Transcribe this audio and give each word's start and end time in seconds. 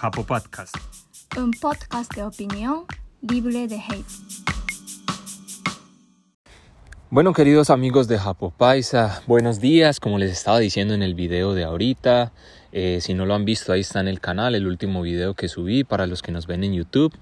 Japo 0.00 0.22
Podcast. 0.22 0.76
Un 1.36 1.50
podcast 1.50 2.14
de 2.14 2.22
opinión 2.22 2.84
libre 3.20 3.66
de 3.66 3.78
hate. 3.80 4.06
Bueno, 7.10 7.32
queridos 7.32 7.68
amigos 7.68 8.06
de 8.06 8.16
Japo 8.16 8.52
Paisa, 8.52 9.24
buenos 9.26 9.58
días. 9.58 9.98
Como 9.98 10.18
les 10.18 10.30
estaba 10.30 10.60
diciendo 10.60 10.94
en 10.94 11.02
el 11.02 11.16
video 11.16 11.52
de 11.52 11.64
ahorita, 11.64 12.30
eh, 12.70 13.00
si 13.00 13.12
no 13.12 13.26
lo 13.26 13.34
han 13.34 13.44
visto, 13.44 13.72
ahí 13.72 13.80
está 13.80 13.98
en 13.98 14.06
el 14.06 14.20
canal 14.20 14.54
el 14.54 14.68
último 14.68 15.02
video 15.02 15.34
que 15.34 15.48
subí 15.48 15.82
para 15.82 16.06
los 16.06 16.22
que 16.22 16.30
nos 16.30 16.46
ven 16.46 16.62
en 16.62 16.74
YouTube. 16.74 17.12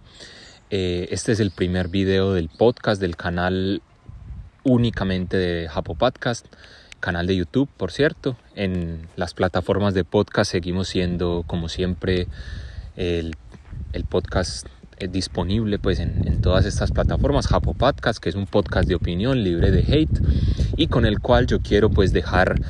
Eh, 0.69 1.09
este 1.11 1.33
es 1.33 1.41
el 1.41 1.53
primer 1.53 1.89
video 1.89 2.35
del 2.35 2.51
podcast 2.51 3.01
del 3.01 3.17
canal 3.17 3.81
únicamente 4.65 5.39
de 5.39 5.67
Japo 5.67 5.95
Podcast 5.95 6.45
canal 7.07 7.29
de 7.29 7.37
YouTube, 7.37 7.69
por 7.77 7.93
cierto. 7.93 8.37
En 8.57 9.07
las 9.15 9.33
plataformas 9.33 9.95
de 9.95 10.03
podcast 10.03 10.51
seguimos 10.51 10.89
siendo, 10.89 11.45
como 11.47 11.69
siempre, 11.69 12.27
el, 12.97 13.37
el 13.93 14.05
podcast 14.05 14.67
es 14.99 15.13
disponible 15.13 15.79
pues 15.79 16.01
en, 16.01 16.27
en, 16.27 16.41
todas 16.41 16.65
estas 16.65 16.91
plataformas. 16.91 17.47
Japo 17.47 17.75
Podcast 17.75 18.19
que 18.19 18.29
es 18.29 18.35
un 18.35 18.47
podcast 18.47 18.89
de 18.89 18.95
opinión 18.95 19.43
libre 19.43 19.71
de 19.71 19.81
hate 19.81 20.21
y 20.77 20.89
con 20.89 21.07
el 21.07 21.21
cual 21.21 21.47
yo 21.47 21.61
quiero 21.61 21.91
pues 21.91 22.13
dejar 22.13 22.61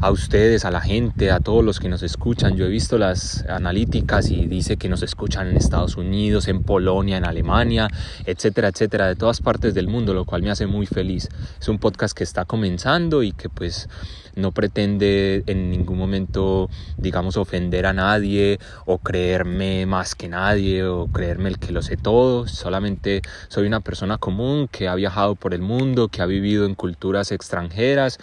a 0.00 0.10
ustedes 0.10 0.64
a 0.64 0.70
la 0.70 0.80
gente 0.80 1.30
a 1.30 1.40
todos 1.40 1.64
los 1.64 1.80
que 1.80 1.88
nos 1.88 2.02
escuchan. 2.02 2.56
Yo 2.56 2.66
he 2.66 2.68
visto 2.68 2.98
las 2.98 3.44
analíticas 3.48 4.30
y 4.30 4.46
dice 4.46 4.76
que 4.76 4.88
nos 4.88 5.02
escuchan 5.02 5.48
en 5.48 5.56
Estados 5.56 5.96
Unidos 5.96 6.48
en 6.48 6.62
Polonia 6.62 7.16
en 7.16 7.24
Alemania 7.24 7.88
etcétera 8.24 8.68
etcétera 8.68 9.06
de 9.06 9.16
todas 9.16 9.40
partes 9.40 9.74
del 9.74 9.88
mundo 9.88 10.14
lo 10.14 10.24
cual 10.24 10.42
me 10.42 10.50
hace 10.50 10.66
muy 10.66 10.86
feliz. 10.86 11.28
Es 11.60 11.68
un 11.68 11.78
podcast 11.78 12.16
que 12.16 12.24
está 12.24 12.44
comenzando 12.44 13.22
y 13.22 13.32
que 13.32 13.48
pues 13.48 13.88
no 14.36 14.52
pretende 14.52 15.42
en 15.46 15.70
ningún 15.70 15.98
momento 15.98 16.70
digamos 16.96 17.36
ofender 17.36 17.86
a 17.86 17.92
nadie 17.92 18.58
o 18.84 18.98
creerme 18.98 19.86
más 19.86 20.14
que 20.14 20.28
nadie 20.28 20.84
o 20.84 21.08
creerme 21.08 21.48
el 21.48 21.58
que 21.58 21.72
lo 21.72 21.82
sé 21.82 21.96
todo, 21.96 22.46
solamente 22.46 23.22
soy 23.48 23.66
una 23.66 23.80
persona 23.80 24.18
común 24.18 24.68
que 24.70 24.88
ha 24.88 24.94
viajado 24.94 25.34
por 25.34 25.54
el 25.54 25.62
mundo, 25.62 26.08
que 26.08 26.22
ha 26.22 26.26
vivido 26.26 26.66
en 26.66 26.74
culturas 26.74 27.32
extranjeras 27.32 28.18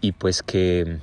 y 0.00 0.12
pues 0.12 0.42
que 0.42 0.98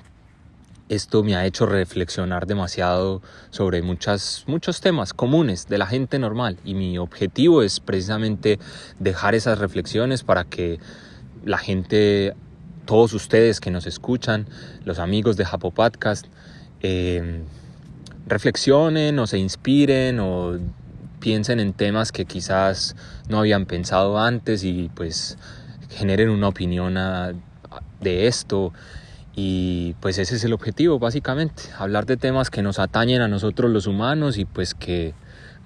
esto 0.89 1.23
me 1.23 1.36
ha 1.36 1.45
hecho 1.45 1.67
reflexionar 1.67 2.47
demasiado 2.47 3.22
sobre 3.52 3.84
muchas, 3.84 4.44
muchos 4.47 4.81
temas 4.81 5.13
comunes 5.13 5.67
de 5.67 5.78
la 5.78 5.86
gente 5.86 6.17
normal. 6.17 6.58
Y 6.66 6.73
mi 6.73 6.97
objetivo 6.97 7.61
es 7.61 7.80
precisamente 7.80 8.59
dejar 8.97 9.36
esas 9.36 9.59
reflexiones 9.59 10.23
para 10.23 10.44
que 10.45 10.80
la 11.45 11.59
gente, 11.59 12.34
todos 12.85 13.13
ustedes 13.13 13.59
que 13.59 13.72
nos 13.72 13.85
escuchan, 13.85 14.47
los 14.83 14.99
amigos 14.99 15.38
de 15.38 15.45
Japo 15.45 15.72
Podcast, 15.72 16.25
eh, 16.81 17.44
reflexionen 18.27 19.19
o 19.19 19.27
se 19.27 19.38
inspiren 19.38 20.19
o 20.19 20.58
piensen 21.19 21.59
en 21.59 21.73
temas 21.73 22.11
que 22.11 22.25
quizás 22.25 22.95
no 23.27 23.39
habían 23.39 23.66
pensado 23.66 24.19
antes 24.19 24.63
y 24.63 24.89
pues 24.95 25.38
generen 25.89 26.30
una 26.30 26.47
opinión 26.47 26.95
de 28.00 28.27
esto. 28.27 28.73
Y 29.35 29.95
pues 30.02 30.17
ese 30.17 30.35
es 30.35 30.44
el 30.44 30.53
objetivo 30.53 31.00
básicamente, 31.00 31.63
hablar 31.77 32.05
de 32.05 32.17
temas 32.17 32.50
que 32.50 32.61
nos 32.61 32.80
atañen 32.80 33.22
a 33.22 33.27
nosotros 33.27 33.72
los 33.72 33.88
humanos 33.88 34.38
y 34.38 34.45
pues 34.45 34.73
que 34.73 35.13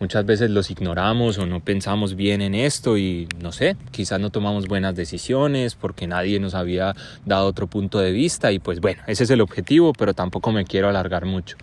muchas 0.03 0.25
veces 0.25 0.49
los 0.49 0.69
ignoramos 0.69 1.37
o 1.37 1.45
no 1.45 1.61
pensamos 1.61 2.17
bien 2.17 2.41
en 2.41 2.55
esto 2.55 2.97
y 2.97 3.25
no 3.41 3.53
sé, 3.53 3.77
quizás 3.91 4.19
no 4.19 4.31
tomamos 4.31 4.67
buenas 4.67 4.95
decisiones 4.95 5.75
porque 5.75 6.07
nadie 6.07 6.41
nos 6.41 6.55
había 6.55 6.93
dado 7.25 7.47
otro 7.47 7.67
punto 7.67 7.99
de 7.99 8.11
vista 8.11 8.51
y 8.51 8.59
pues 8.59 8.81
bueno, 8.81 9.01
ese 9.07 9.23
es 9.23 9.29
el 9.29 9.39
objetivo, 9.39 9.93
pero 9.93 10.13
tampoco 10.13 10.51
me 10.51 10.65
quiero 10.65 10.89
alargar 10.89 11.25
mucho. 11.25 11.55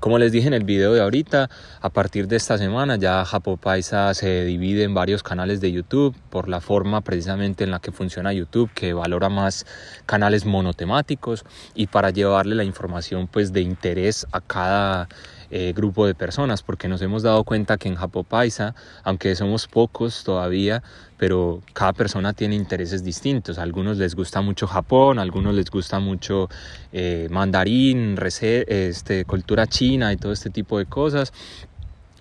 Como 0.00 0.18
les 0.18 0.32
dije 0.32 0.48
en 0.48 0.54
el 0.54 0.64
video 0.64 0.94
de 0.94 1.02
ahorita, 1.02 1.50
a 1.82 1.90
partir 1.90 2.28
de 2.28 2.36
esta 2.36 2.56
semana 2.56 2.96
ya 2.96 3.22
Japo 3.26 3.58
Paisa 3.58 4.14
se 4.14 4.46
divide 4.46 4.84
en 4.84 4.94
varios 4.94 5.22
canales 5.22 5.60
de 5.60 5.70
YouTube 5.70 6.16
por 6.30 6.48
la 6.48 6.62
forma 6.62 7.02
precisamente 7.02 7.62
en 7.62 7.70
la 7.70 7.78
que 7.78 7.92
funciona 7.92 8.32
YouTube, 8.32 8.70
que 8.72 8.94
valora 8.94 9.28
más 9.28 9.66
canales 10.06 10.46
monotemáticos 10.46 11.44
y 11.74 11.88
para 11.88 12.08
llevarle 12.08 12.54
la 12.54 12.64
información 12.64 13.28
pues 13.28 13.52
de 13.52 13.60
interés 13.60 14.26
a 14.32 14.40
cada 14.40 15.08
eh, 15.54 15.74
grupo 15.76 16.06
de 16.06 16.14
personas, 16.14 16.62
porque 16.62 16.88
nos 16.88 17.02
hemos 17.02 17.22
dado 17.22 17.44
cuenta 17.44 17.76
que 17.76 17.88
en 17.88 17.96
Paisa, 18.26 18.74
aunque 19.04 19.36
somos 19.36 19.68
pocos 19.68 20.24
todavía, 20.24 20.82
pero 21.18 21.60
cada 21.74 21.92
persona 21.92 22.32
tiene 22.32 22.56
intereses 22.56 23.04
distintos. 23.04 23.58
A 23.58 23.62
algunos 23.62 23.98
les 23.98 24.14
gusta 24.14 24.40
mucho 24.40 24.66
Japón, 24.66 25.18
a 25.18 25.22
algunos 25.22 25.54
les 25.54 25.70
gusta 25.70 25.98
mucho 25.98 26.48
eh, 26.90 27.28
mandarín, 27.30 28.16
este, 28.18 29.26
cultura 29.26 29.66
china 29.66 30.10
y 30.14 30.16
todo 30.16 30.32
este 30.32 30.48
tipo 30.48 30.78
de 30.78 30.86
cosas. 30.86 31.34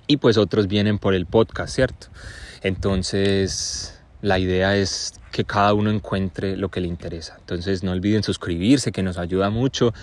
Y 0.08 0.18
pues 0.18 0.38
otros 0.38 0.68
vienen 0.68 1.00
por 1.00 1.14
el 1.14 1.26
podcast, 1.26 1.74
¿cierto? 1.74 2.08
Entonces 2.64 3.98
la 4.22 4.40
idea 4.40 4.76
es 4.76 5.14
que 5.32 5.46
cada 5.46 5.74
uno 5.74 5.90
encuentre 5.90 6.58
lo 6.58 6.70
que 6.70 6.82
le 6.82 6.88
interesa. 6.88 7.38
Entonces 7.40 7.84
no 7.84 7.92
olviden 7.92 8.24
suscribirse, 8.24 8.92
que 8.92 9.02
nos 9.02 9.18
ayuda 9.18 9.50
mucho. 9.50 9.94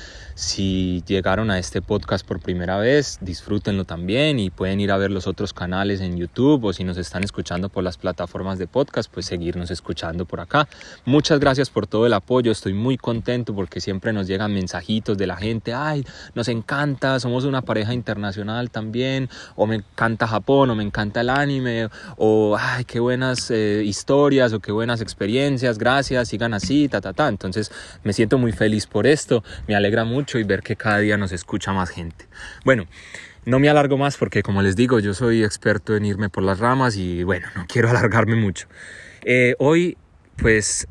Si 0.41 1.03
llegaron 1.05 1.51
a 1.51 1.59
este 1.59 1.83
podcast 1.83 2.25
por 2.25 2.39
primera 2.39 2.79
vez, 2.79 3.19
disfrútenlo 3.21 3.85
también 3.85 4.39
y 4.39 4.51
pueden 4.51 4.79
ir 4.79 4.93
a 4.93 4.97
ver 4.97 5.11
los 5.11 5.27
otros 5.27 5.53
canales 5.53 6.01
en 6.01 6.17
YouTube 6.17 6.65
o 6.65 6.73
si 6.73 6.85
nos 6.85 6.97
están 6.97 7.25
escuchando 7.25 7.71
por 7.71 7.83
las 7.83 7.97
plataformas 7.97 8.57
de 8.61 8.69
podcast, 8.69 9.13
pues 9.13 9.27
seguirnos 9.27 9.73
escuchando 9.73 10.27
por 10.27 10.39
acá. 10.39 10.69
Muchas 11.05 11.41
gracias 11.41 11.71
por 11.71 11.89
todo 11.89 12.07
el 12.07 12.13
apoyo, 12.13 12.53
estoy 12.53 12.73
muy 12.73 12.97
contento 12.97 13.53
porque 13.53 13.81
siempre 13.81 14.13
nos 14.13 14.29
llegan 14.29 14.55
mensajitos 14.55 15.19
de 15.19 15.27
la 15.27 15.37
gente, 15.37 15.75
ay, 15.75 16.05
nos 16.37 16.47
encanta, 16.47 17.19
somos 17.19 17.45
una 17.45 17.63
pareja 17.63 17.93
internacional 17.93 18.71
también, 18.71 19.29
o 19.57 19.67
me 19.67 19.75
encanta 19.75 20.29
Japón, 20.29 20.71
o 20.71 20.77
me 20.77 20.85
encanta 20.85 21.23
el 21.23 21.31
anime, 21.31 21.89
o 22.17 22.57
ay, 22.57 22.85
qué 22.85 23.01
buenas 23.01 23.51
eh, 23.51 23.83
historias, 23.85 24.53
o 24.53 24.61
qué 24.61 24.71
buenas 24.71 25.01
experiencias 25.01 25.79
gracias, 25.79 26.29
sigan 26.29 26.55
así, 26.55 26.89
ta, 26.89 27.01
ta, 27.01 27.13
ta. 27.13 27.27
Entonces 27.27 27.73
me 28.05 28.13
siento 28.13 28.39
muy 28.39 28.53
feliz 28.53 28.87
por 28.87 29.05
esto, 29.05 29.43
me 29.67 29.75
alegra 29.75 30.05
mucho 30.05 30.28
y 30.37 30.45
ver 30.45 30.63
que 30.63 30.77
cada 30.77 30.99
día 30.99 31.17
nos 31.17 31.33
escucha 31.33 31.73
más 31.73 31.89
gente. 31.89 32.27
Bueno, 32.65 32.87
no 33.47 33.59
me 33.59 33.71
alargo 33.71 33.97
más 33.97 34.17
porque 34.19 34.43
como 34.43 34.61
les 34.61 34.77
digo, 34.77 34.99
yo 34.99 35.15
soy 35.15 35.45
experto 35.45 35.97
en 35.97 36.05
irme 36.05 36.29
por 36.29 36.43
las 36.43 36.59
ramas 36.59 36.97
y 36.97 37.23
bueno, 37.23 37.47
no 37.55 37.65
quiero 37.67 37.89
alargarme 37.91 38.37
mucho. 38.37 38.67
Eh, 39.25 39.55
hoy 39.59 39.97
pues 40.37 40.89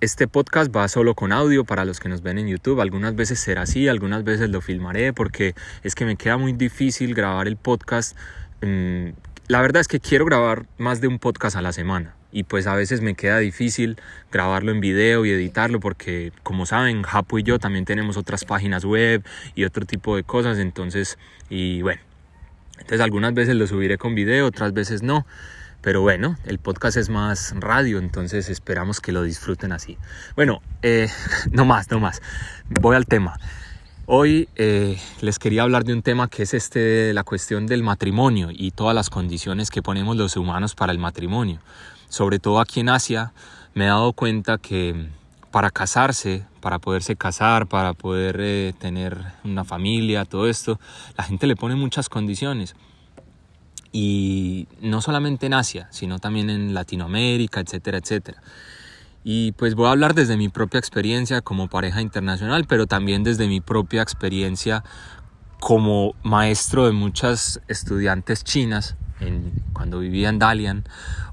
este 0.00 0.28
podcast 0.28 0.74
va 0.74 0.86
solo 0.86 1.14
con 1.14 1.32
audio 1.32 1.64
para 1.64 1.84
los 1.84 1.98
que 1.98 2.08
nos 2.08 2.22
ven 2.22 2.38
en 2.38 2.46
YouTube. 2.46 2.80
Algunas 2.80 3.16
veces 3.16 3.40
será 3.40 3.62
así, 3.62 3.88
algunas 3.88 4.22
veces 4.22 4.50
lo 4.50 4.60
filmaré 4.60 5.12
porque 5.12 5.54
es 5.82 5.94
que 5.94 6.04
me 6.04 6.16
queda 6.16 6.36
muy 6.36 6.52
difícil 6.52 7.14
grabar 7.14 7.48
el 7.48 7.56
podcast. 7.56 8.16
Mm, 8.60 9.08
la 9.48 9.62
verdad 9.62 9.80
es 9.80 9.88
que 9.88 9.98
quiero 9.98 10.26
grabar 10.26 10.66
más 10.76 11.00
de 11.00 11.08
un 11.08 11.18
podcast 11.18 11.56
a 11.56 11.62
la 11.62 11.72
semana 11.72 12.17
y 12.30 12.42
pues 12.44 12.66
a 12.66 12.74
veces 12.74 13.00
me 13.00 13.14
queda 13.14 13.38
difícil 13.38 13.96
grabarlo 14.30 14.72
en 14.72 14.80
video 14.80 15.24
y 15.24 15.30
editarlo 15.30 15.80
porque 15.80 16.32
como 16.42 16.66
saben 16.66 17.02
Japo 17.02 17.38
y 17.38 17.42
yo 17.42 17.58
también 17.58 17.84
tenemos 17.84 18.16
otras 18.16 18.44
páginas 18.44 18.84
web 18.84 19.24
y 19.54 19.64
otro 19.64 19.86
tipo 19.86 20.16
de 20.16 20.24
cosas 20.24 20.58
entonces 20.58 21.18
y 21.48 21.82
bueno 21.82 22.00
entonces 22.72 23.00
algunas 23.00 23.34
veces 23.34 23.56
lo 23.56 23.66
subiré 23.66 23.98
con 23.98 24.14
video 24.14 24.46
otras 24.46 24.72
veces 24.72 25.02
no 25.02 25.26
pero 25.80 26.02
bueno 26.02 26.36
el 26.44 26.58
podcast 26.58 26.96
es 26.98 27.08
más 27.08 27.54
radio 27.56 27.98
entonces 27.98 28.50
esperamos 28.50 29.00
que 29.00 29.12
lo 29.12 29.22
disfruten 29.22 29.72
así. 29.72 29.96
Bueno 30.36 30.60
eh, 30.82 31.08
no 31.50 31.64
más 31.64 31.90
no 31.90 32.00
más 32.00 32.20
voy 32.68 32.96
al 32.96 33.06
tema. 33.06 33.38
Hoy 34.10 34.48
eh, 34.56 34.98
les 35.20 35.38
quería 35.38 35.64
hablar 35.64 35.84
de 35.84 35.92
un 35.92 36.00
tema 36.00 36.28
que 36.28 36.44
es 36.44 36.54
este, 36.54 37.12
la 37.12 37.24
cuestión 37.24 37.66
del 37.66 37.82
matrimonio 37.82 38.48
y 38.50 38.70
todas 38.70 38.94
las 38.94 39.10
condiciones 39.10 39.70
que 39.70 39.82
ponemos 39.82 40.16
los 40.16 40.34
humanos 40.38 40.74
para 40.74 40.92
el 40.92 40.98
matrimonio 40.98 41.60
sobre 42.08 42.38
todo 42.38 42.60
aquí 42.60 42.80
en 42.80 42.88
Asia, 42.88 43.32
me 43.74 43.84
he 43.84 43.88
dado 43.88 44.12
cuenta 44.12 44.58
que 44.58 45.08
para 45.50 45.70
casarse, 45.70 46.44
para 46.60 46.78
poderse 46.78 47.16
casar, 47.16 47.66
para 47.66 47.94
poder 47.94 48.36
eh, 48.40 48.74
tener 48.78 49.18
una 49.44 49.64
familia, 49.64 50.24
todo 50.24 50.48
esto, 50.48 50.78
la 51.16 51.24
gente 51.24 51.46
le 51.46 51.56
pone 51.56 51.74
muchas 51.74 52.08
condiciones. 52.08 52.74
Y 53.90 54.68
no 54.80 55.00
solamente 55.00 55.46
en 55.46 55.54
Asia, 55.54 55.88
sino 55.90 56.18
también 56.18 56.50
en 56.50 56.74
Latinoamérica, 56.74 57.60
etcétera, 57.60 57.98
etcétera. 57.98 58.42
Y 59.24 59.52
pues 59.52 59.74
voy 59.74 59.86
a 59.86 59.90
hablar 59.90 60.14
desde 60.14 60.36
mi 60.36 60.48
propia 60.48 60.78
experiencia 60.78 61.40
como 61.40 61.68
pareja 61.68 62.02
internacional, 62.02 62.66
pero 62.66 62.86
también 62.86 63.24
desde 63.24 63.48
mi 63.48 63.60
propia 63.60 64.02
experiencia 64.02 64.84
como 65.60 66.14
maestro 66.22 66.86
de 66.86 66.92
muchas 66.92 67.60
estudiantes 67.66 68.44
chinas 68.44 68.96
en, 69.20 69.52
cuando 69.72 69.98
vivía 69.98 70.28
en 70.28 70.38
Dalian 70.38 70.84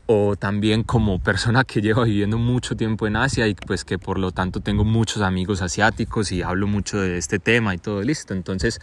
o 0.07 0.35
también 0.35 0.83
como 0.83 1.19
persona 1.19 1.63
que 1.63 1.81
llevo 1.81 2.03
viviendo 2.03 2.37
mucho 2.37 2.75
tiempo 2.75 3.07
en 3.07 3.15
Asia 3.15 3.47
y 3.47 3.55
pues 3.55 3.83
que 3.83 3.97
por 3.97 4.19
lo 4.19 4.31
tanto 4.31 4.59
tengo 4.59 4.83
muchos 4.83 5.23
amigos 5.23 5.61
asiáticos 5.61 6.31
y 6.31 6.41
hablo 6.41 6.67
mucho 6.67 6.99
de 6.99 7.17
este 7.17 7.39
tema 7.39 7.73
y 7.73 7.77
todo 7.77 8.01
listo. 8.01 8.33
Entonces, 8.33 8.79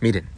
miren, 0.00 0.28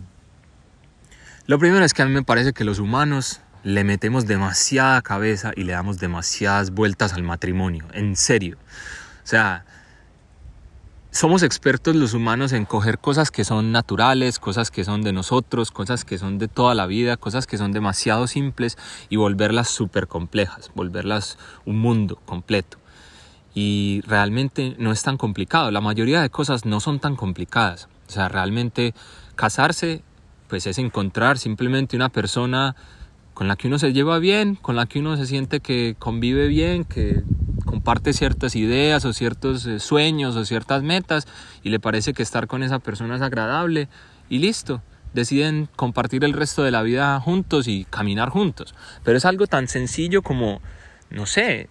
lo 1.47 1.59
primero 1.59 1.85
es 1.85 1.95
que 1.95 2.03
a 2.03 2.07
mí 2.07 2.13
me 2.13 2.23
parece 2.23 2.53
que 2.53 2.65
los 2.65 2.79
humanos 2.79 3.41
le 3.65 3.83
metemos 3.83 4.27
demasiada 4.27 5.03
cabeza 5.03 5.53
y 5.57 5.65
le 5.65 5.73
damos 5.73 5.99
demasiadas 5.99 6.71
vueltas 6.71 7.13
al 7.15 7.23
matrimonio, 7.23 7.87
en 7.93 8.15
serio. 8.17 8.57
O 9.25 9.27
sea, 9.27 9.65
somos 11.11 11.43
expertos 11.43 11.97
los 11.97 12.15
humanos 12.15 12.53
en 12.53 12.65
coger 12.65 12.99
cosas 12.99 13.31
que 13.31 13.45
son 13.45 13.73
naturales, 13.73 14.39
cosas 14.39 14.71
que 14.71 14.85
son 14.85 15.03
de 15.03 15.13
nosotros, 15.13 15.71
cosas 15.71 16.05
que 16.05 16.19
son 16.19 16.39
de 16.39 16.49
toda 16.49 16.75
la 16.75 16.87
vida, 16.87 17.17
cosas 17.17 17.47
que 17.47 17.59
son 17.59 17.73
demasiado 17.73 18.27
simples 18.27 18.77
y 19.09 19.17
volverlas 19.17 19.69
súper 19.69 20.07
complejas, 20.07 20.71
volverlas 20.75 21.39
un 21.65 21.79
mundo 21.79 22.21
completo. 22.27 22.79
Y 23.55 24.03
realmente 24.07 24.77
no 24.79 24.93
es 24.93 25.03
tan 25.03 25.17
complicado, 25.17 25.71
la 25.71 25.81
mayoría 25.81 26.21
de 26.21 26.31
cosas 26.31 26.65
no 26.65 26.79
son 26.81 27.01
tan 27.01 27.17
complicadas. 27.17 27.89
O 28.07 28.11
sea, 28.11 28.29
realmente 28.29 28.95
casarse 29.35 30.03
pues 30.49 30.67
es 30.67 30.79
encontrar 30.79 31.39
simplemente 31.39 31.97
una 31.97 32.09
persona 32.09 32.75
con 33.35 33.49
la 33.49 33.57
que 33.57 33.69
uno 33.69 33.79
se 33.79 33.93
lleva 33.93 34.19
bien, 34.19 34.57
con 34.57 34.77
la 34.77 34.87
que 34.87 34.99
uno 34.99 35.17
se 35.17 35.27
siente 35.27 35.61
que 35.61 35.95
convive 35.99 36.49
bien, 36.49 36.85
que 36.85 37.23
comparte 37.69 38.15
ciertas 38.15 38.57
ideas 38.57 39.05
o 39.05 39.13
ciertos 39.13 39.67
eh, 39.67 39.79
sueños 39.79 40.37
o 40.37 40.45
ciertas 40.47 40.83
metas 40.83 41.29
y 41.63 41.69
le 41.69 41.79
parece 41.79 42.15
que 42.15 42.23
estar 42.23 42.47
con 42.47 42.63
esa 42.63 42.79
persona 42.79 43.17
es 43.17 43.21
agradable 43.21 43.89
y 44.31 44.39
listo. 44.39 44.83
Deciden 45.13 45.69
compartir 45.77 46.25
el 46.25 46.33
resto 46.33 46.63
de 46.63 46.71
la 46.71 46.83
vida 46.83 47.21
juntos 47.21 47.69
y 47.69 47.85
caminar 47.85 48.31
juntos. 48.31 48.75
Pero 49.05 49.19
es 49.19 49.27
algo 49.27 49.47
tan 49.47 49.69
sencillo 49.69 50.23
como, 50.23 50.63
no 51.11 51.27
sé, 51.27 51.69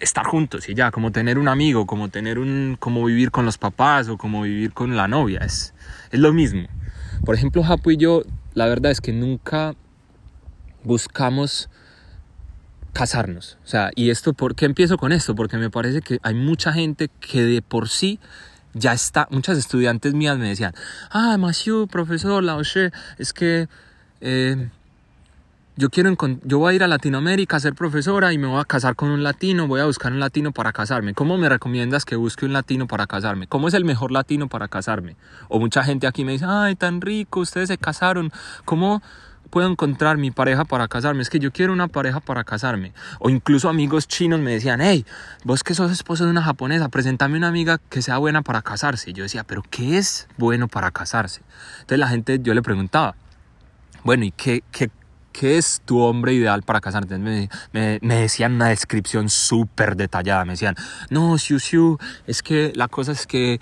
estar 0.00 0.24
juntos 0.24 0.70
y 0.70 0.74
ya, 0.74 0.90
como 0.90 1.12
tener 1.12 1.38
un 1.38 1.48
amigo, 1.48 1.86
como 1.86 2.08
tener 2.08 2.38
un, 2.38 2.78
como 2.80 3.04
vivir 3.04 3.30
con 3.30 3.44
los 3.44 3.58
papás 3.58 4.08
o 4.08 4.16
como 4.16 4.42
vivir 4.42 4.72
con 4.72 4.96
la 4.96 5.06
novia. 5.06 5.40
Es, 5.40 5.74
es 6.10 6.18
lo 6.18 6.32
mismo. 6.32 6.66
Por 7.26 7.34
ejemplo, 7.34 7.62
Japo 7.62 7.90
y 7.90 7.98
yo, 7.98 8.22
la 8.54 8.66
verdad 8.66 8.90
es 8.90 9.02
que 9.02 9.12
nunca 9.12 9.74
buscamos 10.82 11.68
casarnos. 12.98 13.58
O 13.64 13.68
sea, 13.68 13.92
y 13.94 14.10
esto, 14.10 14.32
¿por 14.32 14.56
qué 14.56 14.64
empiezo 14.64 14.98
con 14.98 15.12
esto? 15.12 15.36
Porque 15.36 15.56
me 15.56 15.70
parece 15.70 16.02
que 16.02 16.18
hay 16.24 16.34
mucha 16.34 16.72
gente 16.72 17.08
que 17.20 17.44
de 17.44 17.62
por 17.62 17.88
sí 17.88 18.18
ya 18.74 18.92
está, 18.92 19.28
muchas 19.30 19.56
estudiantes 19.56 20.14
mías 20.14 20.36
me 20.36 20.48
decían, 20.48 20.74
ah, 21.10 21.36
Mathieu, 21.38 21.86
profesor, 21.86 22.42
la 22.42 22.60
es 23.18 23.32
que 23.32 23.68
eh, 24.20 24.68
yo 25.76 25.90
quiero, 25.90 26.12
yo 26.42 26.58
voy 26.58 26.72
a 26.72 26.74
ir 26.74 26.82
a 26.82 26.88
Latinoamérica 26.88 27.56
a 27.56 27.60
ser 27.60 27.74
profesora 27.74 28.32
y 28.32 28.38
me 28.38 28.48
voy 28.48 28.60
a 28.60 28.64
casar 28.64 28.96
con 28.96 29.10
un 29.10 29.22
latino, 29.22 29.68
voy 29.68 29.80
a 29.80 29.84
buscar 29.84 30.10
un 30.10 30.18
latino 30.18 30.50
para 30.50 30.72
casarme. 30.72 31.14
¿Cómo 31.14 31.38
me 31.38 31.48
recomiendas 31.48 32.04
que 32.04 32.16
busque 32.16 32.46
un 32.46 32.52
latino 32.52 32.88
para 32.88 33.06
casarme? 33.06 33.46
¿Cómo 33.46 33.68
es 33.68 33.74
el 33.74 33.84
mejor 33.84 34.10
latino 34.10 34.48
para 34.48 34.66
casarme? 34.66 35.14
O 35.48 35.60
mucha 35.60 35.84
gente 35.84 36.08
aquí 36.08 36.24
me 36.24 36.32
dice, 36.32 36.46
ay, 36.48 36.74
tan 36.74 37.00
rico, 37.00 37.38
ustedes 37.38 37.68
se 37.68 37.78
casaron, 37.78 38.32
¿cómo? 38.64 39.02
Puedo 39.48 39.68
encontrar 39.68 40.16
mi 40.16 40.30
pareja 40.30 40.64
para 40.64 40.88
casarme, 40.88 41.22
es 41.22 41.30
que 41.30 41.38
yo 41.38 41.52
quiero 41.52 41.72
una 41.72 41.88
pareja 41.88 42.20
para 42.20 42.44
casarme. 42.44 42.92
O 43.18 43.30
incluso 43.30 43.68
amigos 43.68 44.06
chinos 44.06 44.40
me 44.40 44.52
decían, 44.52 44.80
hey, 44.80 45.04
vos 45.44 45.64
que 45.64 45.74
sos 45.74 45.90
esposo 45.90 46.24
de 46.24 46.30
una 46.30 46.42
japonesa, 46.42 46.88
presentame 46.88 47.36
una 47.36 47.48
amiga 47.48 47.78
que 47.90 48.02
sea 48.02 48.18
buena 48.18 48.42
para 48.42 48.62
casarse. 48.62 49.10
Y 49.10 49.12
yo 49.12 49.22
decía, 49.22 49.44
pero 49.44 49.62
¿qué 49.68 49.98
es 49.98 50.28
bueno 50.36 50.68
para 50.68 50.90
casarse? 50.90 51.42
Entonces 51.80 51.98
la 51.98 52.08
gente, 52.08 52.38
yo 52.42 52.54
le 52.54 52.62
preguntaba, 52.62 53.14
bueno, 54.04 54.24
¿y 54.24 54.30
qué, 54.30 54.62
qué, 54.70 54.90
¿qué 55.38 55.56
es 55.56 55.82
tu 55.84 56.00
hombre 56.00 56.34
ideal 56.34 56.64
para 56.64 56.80
casarte? 56.80 57.16
Me, 57.16 57.48
decían 58.00 58.54
una 58.54 58.70
descripción 58.70 59.28
súper 59.28 59.94
detallada. 59.94 60.44
Me 60.44 60.54
decían, 60.54 60.74
no, 61.10 61.38
Xiu 61.38 61.60
Xiu, 61.60 61.98
es 62.26 62.42
que 62.42 62.72
la 62.74 62.88
cosa 62.88 63.12
es 63.12 63.24
que 63.24 63.60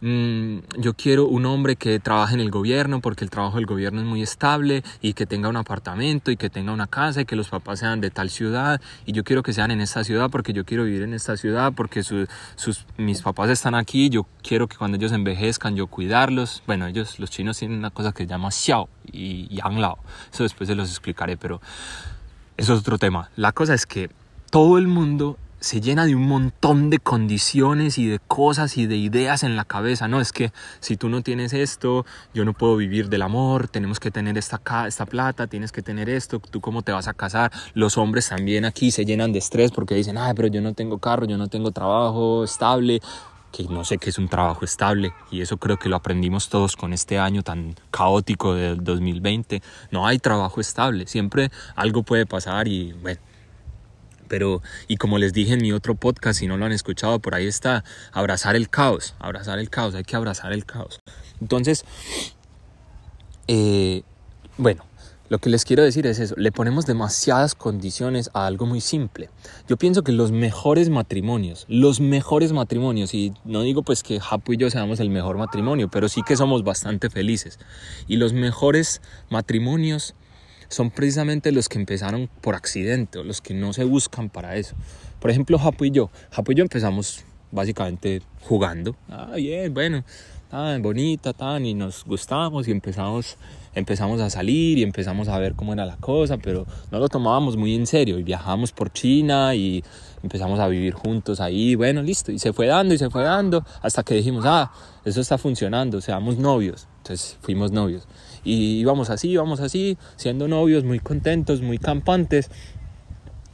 mm, 0.00 0.80
yo 0.80 0.94
quiero 0.94 1.26
un 1.26 1.44
hombre 1.44 1.76
que 1.76 2.00
trabaje 2.00 2.32
en 2.32 2.40
el 2.40 2.50
gobierno 2.50 3.00
porque 3.00 3.24
el 3.24 3.30
trabajo 3.30 3.56
del 3.56 3.66
gobierno 3.66 4.00
es 4.00 4.06
muy 4.06 4.22
estable 4.22 4.82
y 5.02 5.12
que 5.12 5.26
tenga 5.26 5.50
un 5.50 5.56
apartamento 5.56 6.30
y 6.30 6.38
que 6.38 6.48
tenga 6.48 6.72
una 6.72 6.86
casa 6.86 7.20
y 7.20 7.24
que 7.26 7.36
los 7.36 7.50
papás 7.50 7.80
sean 7.80 8.00
de 8.00 8.10
tal 8.10 8.30
ciudad 8.30 8.80
y 9.04 9.12
yo 9.12 9.22
quiero 9.22 9.42
que 9.42 9.52
sean 9.52 9.70
en 9.70 9.82
esta 9.82 10.04
ciudad 10.04 10.30
porque 10.30 10.54
yo 10.54 10.64
quiero 10.64 10.84
vivir 10.84 11.02
en 11.02 11.12
esta 11.12 11.36
ciudad 11.36 11.74
porque 11.76 12.02
sus, 12.02 12.26
mis 12.96 13.20
papás 13.20 13.50
están 13.50 13.74
aquí, 13.74 14.08
yo 14.08 14.26
quiero 14.42 14.66
que 14.66 14.78
cuando 14.78 14.96
ellos 14.96 15.12
envejezcan 15.12 15.76
yo 15.76 15.88
cuidarlos. 15.88 16.62
Bueno, 16.66 16.86
ellos, 16.86 17.18
los 17.18 17.30
chinos 17.30 17.58
tienen 17.58 17.76
una 17.76 17.90
cosa 17.90 18.12
que 18.12 18.22
se 18.22 18.28
llama 18.30 18.50
Xiao 18.50 18.88
y 19.12 19.48
Yang 19.54 19.80
Lao. 19.80 19.98
Eso 20.32 20.42
después 20.42 20.68
se 20.68 20.74
los 20.74 20.88
explico 20.88 21.24
pero 21.40 21.60
eso 22.56 22.74
es 22.74 22.80
otro 22.80 22.98
tema. 22.98 23.30
La 23.36 23.52
cosa 23.52 23.74
es 23.74 23.86
que 23.86 24.10
todo 24.50 24.78
el 24.78 24.88
mundo 24.88 25.36
se 25.60 25.80
llena 25.80 26.06
de 26.06 26.14
un 26.14 26.26
montón 26.28 26.88
de 26.88 26.98
condiciones 26.98 27.98
y 27.98 28.06
de 28.06 28.20
cosas 28.20 28.76
y 28.76 28.86
de 28.86 28.96
ideas 28.96 29.42
en 29.42 29.56
la 29.56 29.64
cabeza, 29.64 30.06
¿no? 30.06 30.20
Es 30.20 30.32
que 30.32 30.52
si 30.80 30.96
tú 30.96 31.08
no 31.08 31.22
tienes 31.22 31.52
esto, 31.52 32.06
yo 32.32 32.44
no 32.44 32.52
puedo 32.52 32.76
vivir 32.76 33.08
del 33.08 33.22
amor, 33.22 33.68
tenemos 33.68 33.98
que 33.98 34.10
tener 34.10 34.38
esta, 34.38 34.60
esta 34.86 35.06
plata, 35.06 35.46
tienes 35.48 35.72
que 35.72 35.82
tener 35.82 36.08
esto, 36.08 36.38
tú 36.38 36.60
cómo 36.60 36.82
te 36.82 36.92
vas 36.92 37.08
a 37.08 37.14
casar. 37.14 37.50
Los 37.74 37.98
hombres 37.98 38.28
también 38.28 38.64
aquí 38.64 38.90
se 38.90 39.04
llenan 39.04 39.32
de 39.32 39.40
estrés 39.40 39.72
porque 39.72 39.94
dicen, 39.94 40.16
ay, 40.16 40.32
pero 40.36 40.48
yo 40.48 40.60
no 40.60 40.74
tengo 40.74 40.98
carro, 40.98 41.26
yo 41.26 41.38
no 41.38 41.48
tengo 41.48 41.72
trabajo 41.72 42.44
estable, 42.44 43.00
que 43.52 43.64
no 43.64 43.84
sé 43.84 43.98
qué 43.98 44.10
es 44.10 44.18
un 44.18 44.28
trabajo 44.28 44.64
estable 44.64 45.12
y 45.30 45.40
eso 45.40 45.56
creo 45.56 45.78
que 45.78 45.88
lo 45.88 45.96
aprendimos 45.96 46.48
todos 46.48 46.76
con 46.76 46.92
este 46.92 47.18
año 47.18 47.42
tan 47.42 47.74
caótico 47.90 48.54
del 48.54 48.82
2020. 48.82 49.62
No 49.90 50.06
hay 50.06 50.18
trabajo 50.18 50.60
estable, 50.60 51.06
siempre 51.06 51.50
algo 51.74 52.02
puede 52.02 52.26
pasar 52.26 52.68
y 52.68 52.92
bueno. 52.92 53.20
Pero, 54.28 54.60
y 54.88 54.98
como 54.98 55.16
les 55.16 55.32
dije 55.32 55.54
en 55.54 55.62
mi 55.62 55.72
otro 55.72 55.94
podcast, 55.94 56.40
si 56.40 56.46
no 56.46 56.58
lo 56.58 56.66
han 56.66 56.72
escuchado, 56.72 57.18
por 57.18 57.34
ahí 57.34 57.46
está, 57.46 57.82
abrazar 58.12 58.56
el 58.56 58.68
caos, 58.68 59.14
abrazar 59.18 59.58
el 59.58 59.70
caos, 59.70 59.94
hay 59.94 60.04
que 60.04 60.16
abrazar 60.16 60.52
el 60.52 60.66
caos. 60.66 61.00
Entonces, 61.40 61.86
eh, 63.46 64.02
bueno, 64.58 64.84
lo 65.28 65.38
que 65.38 65.50
les 65.50 65.64
quiero 65.64 65.82
decir 65.82 66.06
es 66.06 66.18
eso, 66.18 66.34
le 66.38 66.52
ponemos 66.52 66.86
demasiadas 66.86 67.54
condiciones 67.54 68.30
a 68.32 68.46
algo 68.46 68.64
muy 68.66 68.80
simple. 68.80 69.28
Yo 69.68 69.76
pienso 69.76 70.02
que 70.02 70.12
los 70.12 70.32
mejores 70.32 70.88
matrimonios, 70.88 71.66
los 71.68 72.00
mejores 72.00 72.52
matrimonios, 72.52 73.12
y 73.14 73.34
no 73.44 73.62
digo 73.62 73.82
pues 73.82 74.02
que 74.02 74.20
Japo 74.20 74.54
y 74.54 74.56
yo 74.56 74.70
seamos 74.70 75.00
el 75.00 75.10
mejor 75.10 75.36
matrimonio, 75.36 75.88
pero 75.90 76.08
sí 76.08 76.22
que 76.26 76.36
somos 76.36 76.64
bastante 76.64 77.10
felices. 77.10 77.58
Y 78.06 78.16
los 78.16 78.32
mejores 78.32 79.02
matrimonios 79.28 80.14
son 80.68 80.90
precisamente 80.90 81.52
los 81.52 81.68
que 81.68 81.78
empezaron 81.78 82.30
por 82.40 82.54
accidente, 82.54 83.18
o 83.18 83.24
los 83.24 83.40
que 83.40 83.54
no 83.54 83.72
se 83.72 83.84
buscan 83.84 84.30
para 84.30 84.56
eso. 84.56 84.76
Por 85.20 85.30
ejemplo, 85.30 85.58
Japo 85.58 85.84
y 85.84 85.90
yo. 85.90 86.10
Japo 86.30 86.52
y 86.52 86.54
yo 86.54 86.62
empezamos 86.62 87.24
básicamente 87.50 88.22
jugando. 88.42 88.96
Ah, 89.08 89.32
bien, 89.36 89.72
bueno, 89.72 90.04
tan 90.50 90.82
bonita, 90.82 91.32
tan, 91.32 91.66
y 91.66 91.74
nos 91.74 92.04
gustamos 92.04 92.68
y 92.68 92.70
empezamos 92.70 93.36
empezamos 93.74 94.20
a 94.20 94.30
salir 94.30 94.78
y 94.78 94.82
empezamos 94.82 95.28
a 95.28 95.38
ver 95.38 95.54
cómo 95.54 95.72
era 95.72 95.86
la 95.86 95.96
cosa, 95.96 96.38
pero 96.38 96.66
no 96.90 96.98
lo 96.98 97.08
tomábamos 97.08 97.56
muy 97.56 97.74
en 97.74 97.86
serio. 97.86 98.18
Y 98.18 98.22
viajamos 98.22 98.72
por 98.72 98.92
China 98.92 99.54
y 99.54 99.84
empezamos 100.22 100.58
a 100.60 100.68
vivir 100.68 100.94
juntos 100.94 101.40
ahí, 101.40 101.74
bueno, 101.74 102.02
listo, 102.02 102.32
y 102.32 102.38
se 102.38 102.52
fue 102.52 102.66
dando 102.66 102.94
y 102.94 102.98
se 102.98 103.10
fue 103.10 103.22
dando 103.22 103.64
hasta 103.82 104.02
que 104.02 104.14
dijimos, 104.14 104.44
ah, 104.46 104.72
eso 105.04 105.20
está 105.20 105.38
funcionando, 105.38 106.00
seamos 106.00 106.38
novios, 106.38 106.88
entonces 106.98 107.36
fuimos 107.40 107.72
novios. 107.72 108.06
Y 108.44 108.78
íbamos 108.78 109.10
así, 109.10 109.30
íbamos 109.30 109.60
así, 109.60 109.98
siendo 110.16 110.48
novios, 110.48 110.84
muy 110.84 111.00
contentos, 111.00 111.62
muy 111.62 111.78
campantes. 111.78 112.50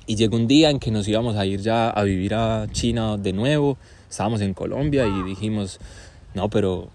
Y 0.07 0.17
llegó 0.17 0.37
un 0.37 0.47
día 0.47 0.71
en 0.71 0.79
que 0.79 0.91
nos 0.91 1.09
íbamos 1.09 1.37
a 1.37 1.47
ir 1.47 1.61
ya 1.61 1.89
a 1.91 2.03
vivir 2.05 2.35
a 2.35 2.67
China 2.71 3.17
de 3.17 3.33
nuevo. 3.33 3.79
Estábamos 4.09 4.43
en 4.43 4.53
Colombia 4.53 5.07
y 5.07 5.23
dijimos, 5.23 5.81
no, 6.35 6.51
pero 6.51 6.91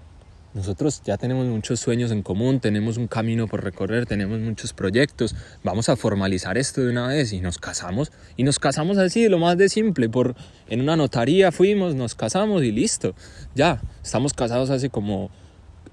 nosotros 0.53 1.03
ya 1.06 1.18
tenemos 1.18 1.46
muchos 1.46 1.79
sueños 1.79 2.10
en 2.12 2.24
común, 2.24 2.60
tenemos 2.60 2.98
un 2.98 3.08
camino 3.08 3.48
por 3.48 3.63
recorrer, 3.63 4.08
tenemos 4.08 4.39
muchos 4.39 4.74
proyectos, 4.74 5.36
vamos 5.63 5.89
a 5.89 5.96
formalizar 5.96 6.58
esto 6.58 6.82
de 6.82 6.89
una 6.89 7.08
vez 7.08 7.34
y 7.34 7.39
nos 7.39 7.60
casamos. 7.60 8.12
Y 8.36 8.44
nos 8.44 8.58
casamos 8.58 8.98
así, 8.98 9.29
lo 9.29 9.38
más 9.38 9.58
de 9.58 9.70
simple, 9.70 10.10
por, 10.10 10.36
en 10.68 10.82
una 10.82 10.96
notaría 10.96 11.51
fuimos, 11.51 11.94
nos 11.94 12.15
casamos 12.15 12.63
y 12.63 12.72
listo. 12.72 13.13
Ya, 13.53 13.79
estamos 14.03 14.34
casados 14.34 14.72
hace 14.72 14.89
como 14.89 15.29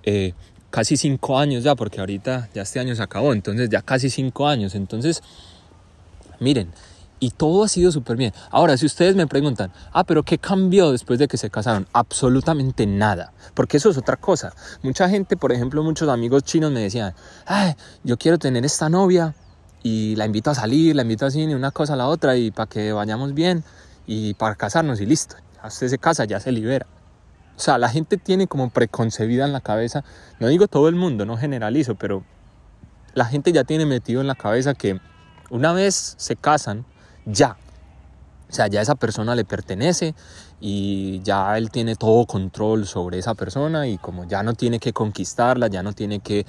eh, 0.04 0.32
casi 0.70 0.96
cinco 0.96 1.38
años 1.38 1.62
ya, 1.62 1.74
porque 1.74 2.00
ahorita 2.00 2.48
ya 2.54 2.62
este 2.62 2.80
año 2.80 2.94
se 2.94 3.02
acabó, 3.02 3.34
entonces 3.34 3.68
ya 3.68 3.82
casi 3.82 4.08
cinco 4.08 4.48
años. 4.48 4.74
Entonces, 4.74 5.22
miren, 6.40 6.70
y 7.18 7.30
todo 7.30 7.64
ha 7.64 7.68
sido 7.68 7.92
súper 7.92 8.16
bien. 8.16 8.32
Ahora, 8.50 8.76
si 8.76 8.86
ustedes 8.86 9.16
me 9.16 9.26
preguntan, 9.26 9.72
ah, 9.92 10.04
pero 10.04 10.22
¿qué 10.22 10.38
cambió 10.38 10.92
después 10.92 11.18
de 11.18 11.28
que 11.28 11.36
se 11.36 11.50
casaron? 11.50 11.86
Absolutamente 11.92 12.86
nada, 12.86 13.32
porque 13.54 13.78
eso 13.78 13.90
es 13.90 13.98
otra 13.98 14.16
cosa. 14.16 14.52
Mucha 14.82 15.08
gente, 15.08 15.36
por 15.36 15.52
ejemplo, 15.52 15.82
muchos 15.82 16.08
amigos 16.08 16.44
chinos 16.44 16.72
me 16.72 16.80
decían, 16.80 17.14
ay, 17.46 17.74
yo 18.04 18.16
quiero 18.16 18.38
tener 18.38 18.64
esta 18.64 18.88
novia 18.88 19.34
y 19.82 20.16
la 20.16 20.26
invito 20.26 20.50
a 20.50 20.54
salir, 20.54 20.96
la 20.96 21.02
invito 21.02 21.26
a 21.26 21.30
cine, 21.30 21.54
una 21.54 21.70
cosa 21.70 21.94
a 21.94 21.96
la 21.96 22.08
otra 22.08 22.36
y 22.36 22.50
para 22.50 22.68
que 22.68 22.92
vayamos 22.92 23.34
bien 23.34 23.64
y 24.06 24.34
para 24.34 24.54
casarnos 24.54 25.00
y 25.00 25.06
listo. 25.06 25.36
Usted 25.64 25.88
se 25.88 25.98
casa, 25.98 26.24
ya 26.24 26.38
se 26.38 26.52
libera. 26.52 26.86
O 27.56 27.60
sea, 27.60 27.78
la 27.78 27.88
gente 27.88 28.18
tiene 28.18 28.46
como 28.46 28.68
preconcebida 28.70 29.46
en 29.46 29.52
la 29.52 29.60
cabeza, 29.60 30.04
no 30.38 30.48
digo 30.48 30.68
todo 30.68 30.88
el 30.88 30.94
mundo, 30.94 31.24
no 31.24 31.38
generalizo, 31.38 31.94
pero 31.94 32.22
la 33.14 33.24
gente 33.24 33.50
ya 33.52 33.64
tiene 33.64 33.86
metido 33.86 34.20
en 34.20 34.26
la 34.26 34.34
cabeza 34.34 34.74
que 34.74 35.00
una 35.48 35.72
vez 35.72 36.14
se 36.18 36.36
casan, 36.36 36.84
ya. 37.26 37.56
O 38.48 38.52
sea, 38.52 38.68
ya 38.68 38.80
esa 38.80 38.94
persona 38.94 39.34
le 39.34 39.44
pertenece 39.44 40.14
y 40.60 41.20
ya 41.22 41.58
él 41.58 41.70
tiene 41.70 41.96
todo 41.96 42.26
control 42.26 42.86
sobre 42.86 43.18
esa 43.18 43.34
persona 43.34 43.88
y 43.88 43.98
como 43.98 44.24
ya 44.24 44.42
no 44.42 44.54
tiene 44.54 44.78
que 44.78 44.92
conquistarla, 44.92 45.66
ya 45.66 45.82
no 45.82 45.92
tiene 45.92 46.20
que 46.20 46.46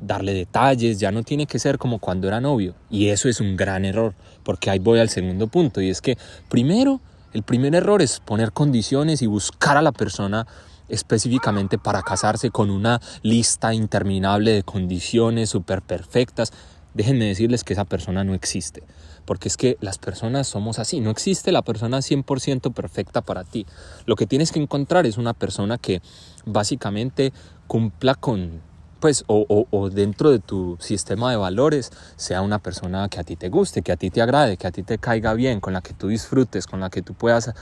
darle 0.00 0.32
detalles, 0.32 1.00
ya 1.00 1.10
no 1.10 1.24
tiene 1.24 1.46
que 1.46 1.58
ser 1.58 1.76
como 1.76 1.98
cuando 1.98 2.28
era 2.28 2.40
novio. 2.40 2.74
Y 2.88 3.08
eso 3.08 3.28
es 3.28 3.40
un 3.40 3.56
gran 3.56 3.84
error, 3.84 4.14
porque 4.44 4.70
ahí 4.70 4.78
voy 4.78 5.00
al 5.00 5.08
segundo 5.08 5.48
punto 5.48 5.80
y 5.80 5.90
es 5.90 6.00
que 6.00 6.16
primero 6.48 7.00
El 7.34 7.42
primer 7.42 7.74
error 7.74 8.00
es 8.00 8.20
poner 8.20 8.52
condiciones 8.52 9.20
y 9.20 9.26
buscar 9.26 9.76
a 9.76 9.82
la 9.82 9.92
persona 9.92 10.46
específicamente 10.88 11.76
para 11.76 12.02
casarse 12.02 12.50
con 12.50 12.70
una 12.70 13.00
lista 13.22 13.74
interminable 13.74 14.52
de 14.52 14.62
condiciones 14.62 15.50
súper 15.50 15.82
perfectas. 15.82 16.52
Déjenme 16.94 17.26
decirles 17.26 17.64
que 17.64 17.74
esa 17.74 17.84
persona 17.84 18.24
no 18.24 18.32
existe, 18.32 18.82
porque 19.28 19.48
es 19.48 19.58
que 19.58 19.76
las 19.82 19.98
personas 19.98 20.46
somos 20.48 20.78
así, 20.78 21.00
no 21.00 21.10
existe 21.10 21.52
la 21.52 21.60
persona 21.60 21.98
100% 21.98 22.72
perfecta 22.72 23.20
para 23.20 23.44
ti. 23.44 23.66
Lo 24.06 24.16
que 24.16 24.26
tienes 24.26 24.52
que 24.52 24.58
encontrar 24.58 25.04
es 25.04 25.18
una 25.18 25.34
persona 25.34 25.76
que 25.76 26.00
básicamente 26.46 27.34
cumpla 27.66 28.14
con, 28.14 28.62
pues, 29.00 29.24
o, 29.26 29.66
o, 29.70 29.90
dentro 29.90 30.30
de 30.30 30.38
tu 30.38 30.78
sistema 30.80 31.30
de 31.30 31.36
valores 31.36 31.92
sea 32.16 32.40
una 32.40 32.58
persona 32.58 33.10
que 33.10 33.20
a 33.20 33.22
ti 33.22 33.36
te 33.36 33.50
guste, 33.50 33.82
que 33.82 33.92
a 33.92 33.98
ti 33.98 34.08
te 34.08 34.22
agrade, 34.22 34.56
que 34.56 34.66
a 34.66 34.70
ti 34.70 34.82
te 34.82 34.96
caiga 34.96 35.34
bien, 35.34 35.60
con 35.60 35.74
la 35.74 35.82
que 35.82 35.92
tú 35.92 36.08
disfrutes, 36.08 36.66
con 36.66 36.80
la 36.80 36.88
que 36.88 37.02
tú 37.02 37.12
puedas, 37.12 37.52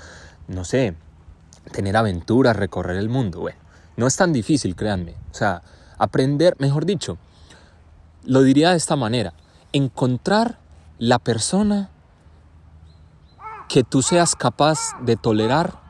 no 0.47 0.65
sé, 0.65 0.95
tener 1.73 1.97
aventuras, 1.97 2.55
recorrer 2.55 2.97
el 2.97 3.09
mundo. 3.09 3.41
Bueno, 3.41 3.59
no 3.97 4.07
es 4.07 4.15
tan 4.15 4.33
difícil, 4.33 4.77
créanme. 4.77 5.17
O 5.33 5.35
sea, 5.35 5.63
aprender, 5.99 6.55
mejor 6.61 6.87
dicho, 6.87 7.19
lo 8.25 8.43
diría 8.43 8.71
de 8.71 8.77
esta 8.77 8.95
manera, 8.95 9.33
encontrar 9.73 10.65
la 10.99 11.19
persona 11.19 11.91
que 13.69 13.85
tú 13.85 14.03
seas 14.03 14.35
capaz 14.37 14.79
de 15.03 15.17
tolerar 15.17 15.81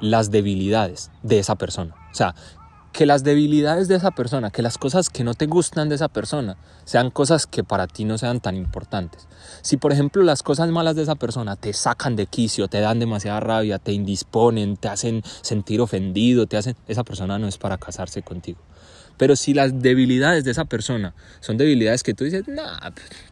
las 0.00 0.30
debilidades 0.30 1.10
de 1.22 1.38
esa 1.38 1.56
persona. 1.56 1.94
O 2.10 2.14
sea, 2.14 2.34
que 2.92 3.06
las 3.06 3.22
debilidades 3.22 3.86
de 3.86 3.94
esa 3.94 4.10
persona, 4.10 4.50
que 4.50 4.62
las 4.62 4.78
cosas 4.78 5.10
que 5.10 5.22
no 5.22 5.34
te 5.34 5.46
gustan 5.46 5.88
de 5.88 5.94
esa 5.94 6.08
persona, 6.08 6.56
sean 6.84 7.10
cosas 7.10 7.46
que 7.46 7.62
para 7.62 7.86
ti 7.86 8.04
no 8.04 8.18
sean 8.18 8.40
tan 8.40 8.56
importantes. 8.56 9.28
Si 9.62 9.76
por 9.76 9.92
ejemplo 9.92 10.22
las 10.22 10.42
cosas 10.42 10.68
malas 10.70 10.96
de 10.96 11.02
esa 11.02 11.14
persona 11.14 11.54
te 11.54 11.72
sacan 11.72 12.16
de 12.16 12.26
quicio, 12.26 12.66
te 12.66 12.80
dan 12.80 12.98
demasiada 12.98 13.40
rabia, 13.40 13.78
te 13.78 13.92
indisponen, 13.92 14.76
te 14.76 14.88
hacen 14.88 15.22
sentir 15.42 15.80
ofendido, 15.80 16.46
te 16.46 16.56
hacen, 16.56 16.76
esa 16.88 17.04
persona 17.04 17.38
no 17.38 17.46
es 17.46 17.58
para 17.58 17.78
casarse 17.78 18.22
contigo. 18.22 18.58
Pero 19.18 19.36
si 19.36 19.52
las 19.52 19.82
debilidades 19.82 20.44
de 20.44 20.52
esa 20.52 20.64
persona 20.64 21.12
son 21.40 21.58
debilidades 21.58 22.02
que 22.02 22.14
tú 22.14 22.24
dices, 22.24 22.46
no, 22.48 22.62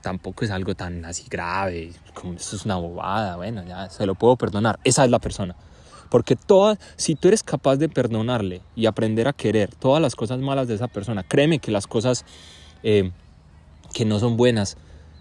tampoco 0.02 0.44
es 0.44 0.50
algo 0.50 0.74
tan 0.74 1.04
así 1.04 1.24
grave, 1.30 1.92
como 2.12 2.34
eso 2.34 2.56
es 2.56 2.64
una 2.64 2.76
bobada, 2.76 3.36
bueno, 3.36 3.64
ya 3.66 3.88
se 3.88 4.04
lo 4.04 4.16
puedo 4.16 4.36
perdonar, 4.36 4.78
esa 4.84 5.04
es 5.04 5.10
la 5.10 5.20
persona. 5.20 5.54
Porque 6.10 6.36
todas, 6.36 6.78
si 6.96 7.14
tú 7.14 7.28
eres 7.28 7.42
capaz 7.42 7.76
de 7.76 7.88
perdonarle 7.88 8.62
y 8.74 8.86
aprender 8.86 9.28
a 9.28 9.32
querer 9.32 9.74
todas 9.74 10.02
las 10.02 10.14
cosas 10.14 10.38
malas 10.40 10.68
de 10.68 10.74
esa 10.74 10.88
persona, 10.88 11.22
créeme 11.22 11.58
que 11.58 11.70
las 11.70 11.86
cosas 11.86 12.24
eh, 12.82 13.10
que 13.92 14.04
no 14.04 14.18
son 14.18 14.36
buenas, 14.36 14.76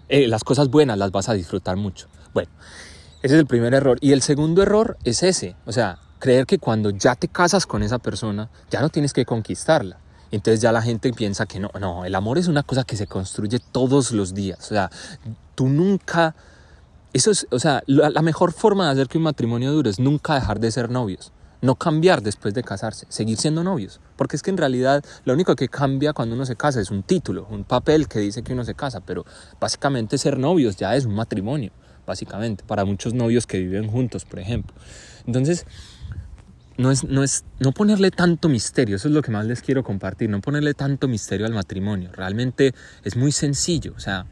eh, 0.08 0.28
las 0.28 0.44
cosas 0.44 0.68
buenas 0.68 0.98
las 0.98 1.10
vas 1.10 1.28
a 1.28 1.34
disfrutar 1.34 1.76
mucho. 1.76 2.08
Bueno, 2.34 2.50
ese 3.22 3.34
es 3.34 3.40
el 3.40 3.46
primer 3.46 3.74
error. 3.74 3.98
Y 4.00 4.12
el 4.12 4.22
segundo 4.22 4.62
error 4.62 4.96
es 5.04 5.22
ese, 5.22 5.56
o 5.64 5.72
sea, 5.72 5.98
creer 6.18 6.46
que 6.46 6.58
cuando 6.58 6.90
ya 6.90 7.14
te 7.14 7.28
casas 7.28 7.66
con 7.66 7.82
esa 7.82 7.98
persona, 7.98 8.48
ya 8.70 8.80
no 8.80 8.88
tienes 8.88 9.12
que 9.12 9.24
conquistarla. 9.24 9.98
Entonces 10.30 10.60
ya 10.60 10.72
la 10.72 10.82
gente 10.82 11.12
piensa 11.12 11.46
que 11.46 11.60
no, 11.60 11.70
no, 11.80 12.04
el 12.04 12.14
amor 12.14 12.38
es 12.38 12.48
una 12.48 12.62
cosa 12.62 12.84
que 12.84 12.96
se 12.96 13.06
construye 13.06 13.58
todos 13.72 14.12
los 14.12 14.34
días. 14.34 14.58
O 14.60 14.74
sea, 14.74 14.90
tú 15.54 15.68
nunca 15.68 16.34
eso 17.16 17.30
es, 17.30 17.46
o 17.50 17.58
sea, 17.58 17.82
la, 17.86 18.20
mejor 18.20 18.52
forma 18.52 18.84
de 18.84 18.92
hacer 18.92 19.08
que 19.08 19.16
un 19.16 19.24
matrimonio 19.24 19.72
dure 19.72 19.88
es 19.88 19.98
nunca 19.98 20.34
dejar 20.34 20.60
de 20.60 20.70
ser 20.70 20.90
novios. 20.90 21.32
No 21.62 21.74
cambiar 21.74 22.20
después 22.20 22.52
de 22.52 22.62
casarse, 22.62 23.06
seguir 23.08 23.38
siendo 23.38 23.64
novios. 23.64 24.00
Porque 24.16 24.36
es 24.36 24.42
que 24.42 24.50
en 24.50 24.58
realidad 24.58 25.02
lo 25.24 25.32
único 25.32 25.56
que 25.56 25.68
cambia 25.68 26.12
cuando 26.12 26.34
uno 26.34 26.44
se 26.44 26.56
casa 26.56 26.78
es 26.78 26.90
un 26.90 27.02
título, 27.02 27.46
un 27.48 27.64
papel 27.64 28.06
que 28.06 28.18
dice 28.18 28.42
que 28.42 28.52
uno 28.52 28.64
se 28.64 28.74
casa. 28.74 29.00
Pero 29.00 29.24
básicamente 29.58 30.18
ser 30.18 30.38
novios 30.38 30.76
ya 30.76 30.94
es 30.94 31.06
un 31.06 31.14
matrimonio, 31.14 31.72
básicamente, 32.06 32.64
para 32.64 32.84
muchos 32.84 33.14
novios 33.14 33.46
que 33.46 33.60
viven 33.60 33.88
juntos, 33.88 34.26
por 34.26 34.38
ejemplo. 34.38 34.76
Entonces, 35.26 35.64
no 36.78 36.90
es, 36.90 37.04
no 37.04 37.22
es 37.22 37.44
no 37.58 37.72
ponerle 37.72 38.10
tanto 38.10 38.48
misterio, 38.48 38.96
eso 38.96 39.08
es 39.08 39.14
lo 39.14 39.22
que 39.22 39.30
más 39.30 39.46
les 39.46 39.62
quiero 39.62 39.82
compartir, 39.82 40.28
no 40.28 40.40
ponerle 40.40 40.74
tanto 40.74 41.08
misterio 41.08 41.46
al 41.46 41.52
matrimonio. 41.52 42.10
Realmente 42.12 42.74
es 43.04 43.16
muy 43.16 43.32
sencillo, 43.32 43.94
o 43.96 44.00
sea, 44.00 44.26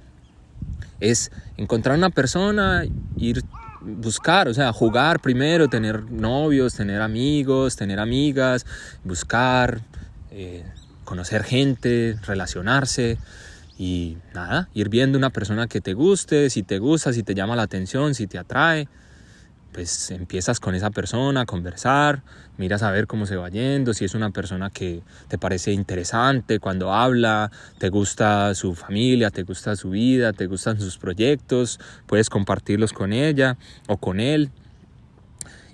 es 1.00 1.30
encontrar 1.56 1.96
una 1.96 2.10
persona, 2.10 2.84
ir 3.16 3.42
buscar, 3.80 4.48
o 4.48 4.54
sea, 4.54 4.72
jugar 4.72 5.20
primero, 5.20 5.68
tener 5.68 6.10
novios, 6.10 6.74
tener 6.74 7.02
amigos, 7.02 7.76
tener 7.76 8.00
amigas, 8.00 8.64
buscar, 9.04 9.82
eh, 10.30 10.64
conocer 11.04 11.44
gente, 11.44 12.16
relacionarse 12.26 13.18
y 13.78 14.16
nada, 14.34 14.68
ir 14.72 14.88
viendo 14.88 15.18
una 15.18 15.30
persona 15.30 15.66
que 15.66 15.80
te 15.80 15.94
guste, 15.94 16.48
si 16.48 16.62
te 16.62 16.78
gusta, 16.78 17.12
si 17.12 17.22
te 17.22 17.34
llama 17.34 17.56
la 17.56 17.62
atención, 17.62 18.14
si 18.14 18.26
te 18.26 18.38
atrae 18.38 18.88
pues 19.74 20.12
empiezas 20.12 20.60
con 20.60 20.76
esa 20.76 20.90
persona 20.90 21.40
a 21.40 21.46
conversar, 21.46 22.22
miras 22.58 22.84
a 22.84 22.92
ver 22.92 23.08
cómo 23.08 23.26
se 23.26 23.34
va 23.34 23.48
yendo, 23.48 23.92
si 23.92 24.04
es 24.04 24.14
una 24.14 24.30
persona 24.30 24.70
que 24.70 25.02
te 25.26 25.36
parece 25.36 25.72
interesante 25.72 26.60
cuando 26.60 26.94
habla, 26.94 27.50
te 27.78 27.88
gusta 27.88 28.54
su 28.54 28.76
familia, 28.76 29.30
te 29.30 29.42
gusta 29.42 29.74
su 29.74 29.90
vida, 29.90 30.32
te 30.32 30.46
gustan 30.46 30.80
sus 30.80 30.96
proyectos, 30.96 31.80
puedes 32.06 32.30
compartirlos 32.30 32.92
con 32.92 33.12
ella 33.12 33.58
o 33.88 33.96
con 33.96 34.20
él 34.20 34.50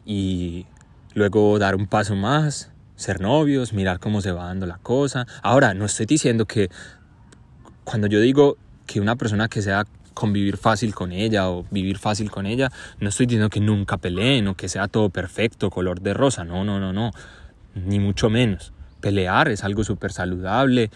y 0.07 0.65
luego 1.13 1.59
dar 1.59 1.77
un 1.77 1.87
paso 1.87 2.17
más, 2.17 2.71
ser 2.97 3.21
novios, 3.21 3.75
mirar 3.75 4.01
cómo 4.01 4.23
se 4.23 4.33
va 4.33 4.47
dando 4.47 4.65
la 4.65 4.79
cosa. 4.79 5.27
Ahora, 5.43 5.75
no 5.75 5.85
estoy 5.85 6.07
diciendo 6.07 6.47
que 6.47 6.71
cuando 7.85 8.07
yo 8.07 8.19
digo 8.19 8.57
que 8.87 8.99
una 8.99 9.17
persona 9.17 9.49
que 9.49 9.61
sea 9.61 9.85
convivir 10.21 10.59
fácil 10.59 10.95
con 10.95 11.13
ella 11.13 11.49
o 11.49 11.65
vivir 11.71 11.97
fácil 11.97 12.31
con 12.31 12.45
ella. 12.45 12.71
No 13.01 13.09
estoy 13.09 13.25
diciendo 13.25 13.49
que 13.49 13.61
nunca 13.61 13.97
peleen 13.97 14.49
o 14.49 14.55
que 14.55 14.69
sea 14.69 14.87
todo 14.87 15.09
perfecto, 15.09 15.71
color 15.71 16.03
de 16.03 16.13
rosa. 16.13 16.45
No, 16.45 16.63
no, 16.63 16.79
no, 16.79 16.93
no. 16.93 17.11
Ni 17.75 17.99
mucho 17.99 18.29
menos. 18.29 18.75
Pelear 19.01 19.49
es 19.49 19.65
algo 19.65 19.83
súper 19.83 20.13
saludable. 20.13 20.91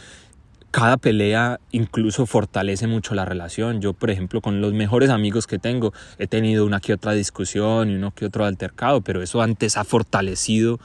Cada 0.70 0.98
pelea 0.98 1.58
incluso 1.70 2.26
fortalece 2.26 2.86
mucho 2.86 3.14
la 3.14 3.24
relación. 3.24 3.80
Yo, 3.80 3.94
por 3.94 4.10
ejemplo, 4.10 4.42
con 4.42 4.60
los 4.60 4.74
mejores 4.74 5.08
amigos 5.08 5.46
que 5.46 5.58
tengo, 5.58 5.94
he 6.18 6.26
tenido 6.26 6.66
una 6.66 6.80
que 6.80 6.92
otra 6.92 7.12
discusión 7.12 7.90
y 7.90 7.94
uno 7.94 8.10
que 8.10 8.26
otro 8.26 8.44
altercado, 8.44 9.00
pero 9.00 9.22
eso 9.22 9.40
antes 9.40 9.78
ha 9.78 9.84
fortalecido 9.84 10.80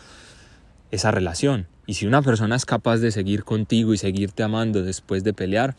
esa 0.91 1.11
relación. 1.11 1.67
Y 1.87 1.95
si 1.95 2.07
una 2.07 2.21
persona 2.21 2.55
es 2.55 2.65
capaz 2.65 2.97
de 2.97 3.11
seguir 3.11 3.43
contigo 3.43 3.93
y 3.93 3.97
seguirte 3.97 4.43
amando 4.43 4.81
después 4.83 5.25
de 5.25 5.33
pelear, 5.33 5.75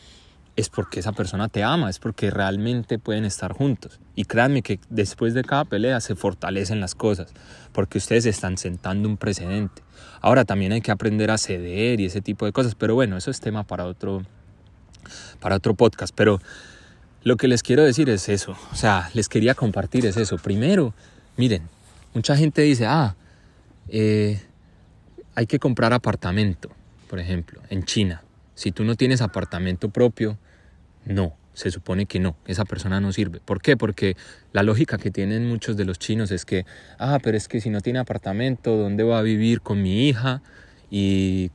es 0.60 0.68
porque 0.68 1.00
esa 1.00 1.12
persona 1.12 1.48
te 1.48 1.62
ama, 1.62 1.90
es 1.90 1.98
porque 1.98 2.30
realmente 2.30 2.98
pueden 2.98 3.24
estar 3.24 3.52
juntos. 3.52 4.00
Y 4.14 4.24
créanme 4.24 4.62
que 4.62 4.78
después 4.88 5.34
de 5.34 5.42
cada 5.42 5.64
pelea 5.64 6.00
se 6.00 6.14
fortalecen 6.14 6.80
las 6.80 6.94
cosas, 6.94 7.32
porque 7.72 7.98
ustedes 7.98 8.26
están 8.26 8.58
sentando 8.58 9.08
un 9.08 9.16
precedente. 9.16 9.82
Ahora 10.20 10.44
también 10.44 10.72
hay 10.72 10.80
que 10.80 10.90
aprender 10.90 11.30
a 11.30 11.38
ceder 11.38 12.00
y 12.00 12.06
ese 12.06 12.20
tipo 12.20 12.46
de 12.46 12.52
cosas, 12.52 12.74
pero 12.74 12.94
bueno, 12.94 13.16
eso 13.16 13.30
es 13.30 13.40
tema 13.40 13.64
para 13.64 13.86
otro, 13.86 14.22
para 15.40 15.56
otro 15.56 15.74
podcast. 15.74 16.14
Pero 16.14 16.40
lo 17.22 17.36
que 17.36 17.48
les 17.48 17.62
quiero 17.62 17.82
decir 17.82 18.08
es 18.10 18.28
eso, 18.28 18.56
o 18.72 18.76
sea, 18.76 19.10
les 19.14 19.28
quería 19.28 19.54
compartir 19.54 20.06
es 20.06 20.16
eso. 20.16 20.36
Primero, 20.36 20.94
miren, 21.36 21.62
mucha 22.14 22.36
gente 22.36 22.62
dice, 22.62 22.86
ah, 22.86 23.16
eh, 23.88 24.40
hay 25.34 25.46
que 25.46 25.58
comprar 25.58 25.92
apartamento, 25.92 26.70
por 27.08 27.18
ejemplo, 27.18 27.60
en 27.70 27.84
China. 27.84 28.22
Si 28.54 28.72
tú 28.72 28.84
no 28.84 28.94
tienes 28.94 29.22
apartamento 29.22 29.88
propio, 29.88 30.36
no, 31.04 31.36
se 31.52 31.70
supone 31.70 32.06
que 32.06 32.20
no, 32.20 32.36
esa 32.46 32.64
persona 32.64 33.00
no 33.00 33.12
sirve. 33.12 33.40
¿Por 33.44 33.60
qué? 33.60 33.76
Porque 33.76 34.16
la 34.52 34.62
lógica 34.62 34.98
que 34.98 35.10
tienen 35.10 35.46
muchos 35.46 35.76
de 35.76 35.84
los 35.84 35.98
chinos 35.98 36.30
es 36.30 36.44
que, 36.44 36.64
ah, 36.98 37.18
pero 37.22 37.36
es 37.36 37.48
que 37.48 37.60
si 37.60 37.70
no 37.70 37.80
tiene 37.80 37.98
apartamento, 37.98 38.76
¿dónde 38.76 39.02
va 39.04 39.18
a 39.18 39.22
vivir 39.22 39.60
con 39.60 39.82
mi 39.82 40.08
hija? 40.08 40.42
Y 40.90 41.50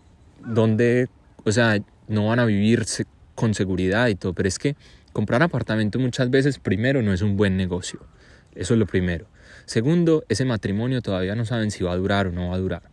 dónde, 0.46 1.10
o 1.44 1.52
sea, 1.52 1.80
no 2.08 2.28
van 2.28 2.40
a 2.40 2.46
vivir 2.46 2.86
con 3.34 3.54
seguridad 3.54 4.08
y 4.08 4.16
todo. 4.16 4.34
Pero 4.34 4.48
es 4.48 4.60
que 4.60 4.76
comprar 5.14 5.42
apartamento 5.44 6.00
muchas 6.00 6.30
veces, 6.30 6.60
primero, 6.60 7.02
no 7.02 7.14
es 7.14 7.22
un 7.22 7.38
buen 7.38 7.58
negocio. 7.58 8.06
Eso 8.54 8.74
es 8.74 8.80
lo 8.80 8.86
primero. 8.86 9.28
Segundo, 9.66 10.24
ese 10.30 10.46
matrimonio 10.46 11.02
todavía 11.02 11.36
no 11.36 11.46
saben 11.46 11.72
si 11.72 11.84
va 11.84 11.94
a 11.94 11.98
durar 11.98 12.28
o 12.28 12.32
no 12.32 12.50
va 12.50 12.56
a 12.56 12.60
durar. 12.60 12.84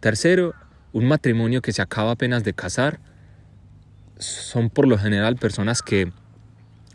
Tercero, 0.00 0.54
un 0.92 1.06
matrimonio 1.06 1.62
que 1.62 1.72
se 1.72 1.82
acaba 1.82 2.12
apenas 2.12 2.44
de 2.44 2.52
casar 2.52 2.98
son 4.18 4.70
por 4.70 4.88
lo 4.88 4.98
general 4.98 5.36
personas 5.36 5.82
que 5.82 6.10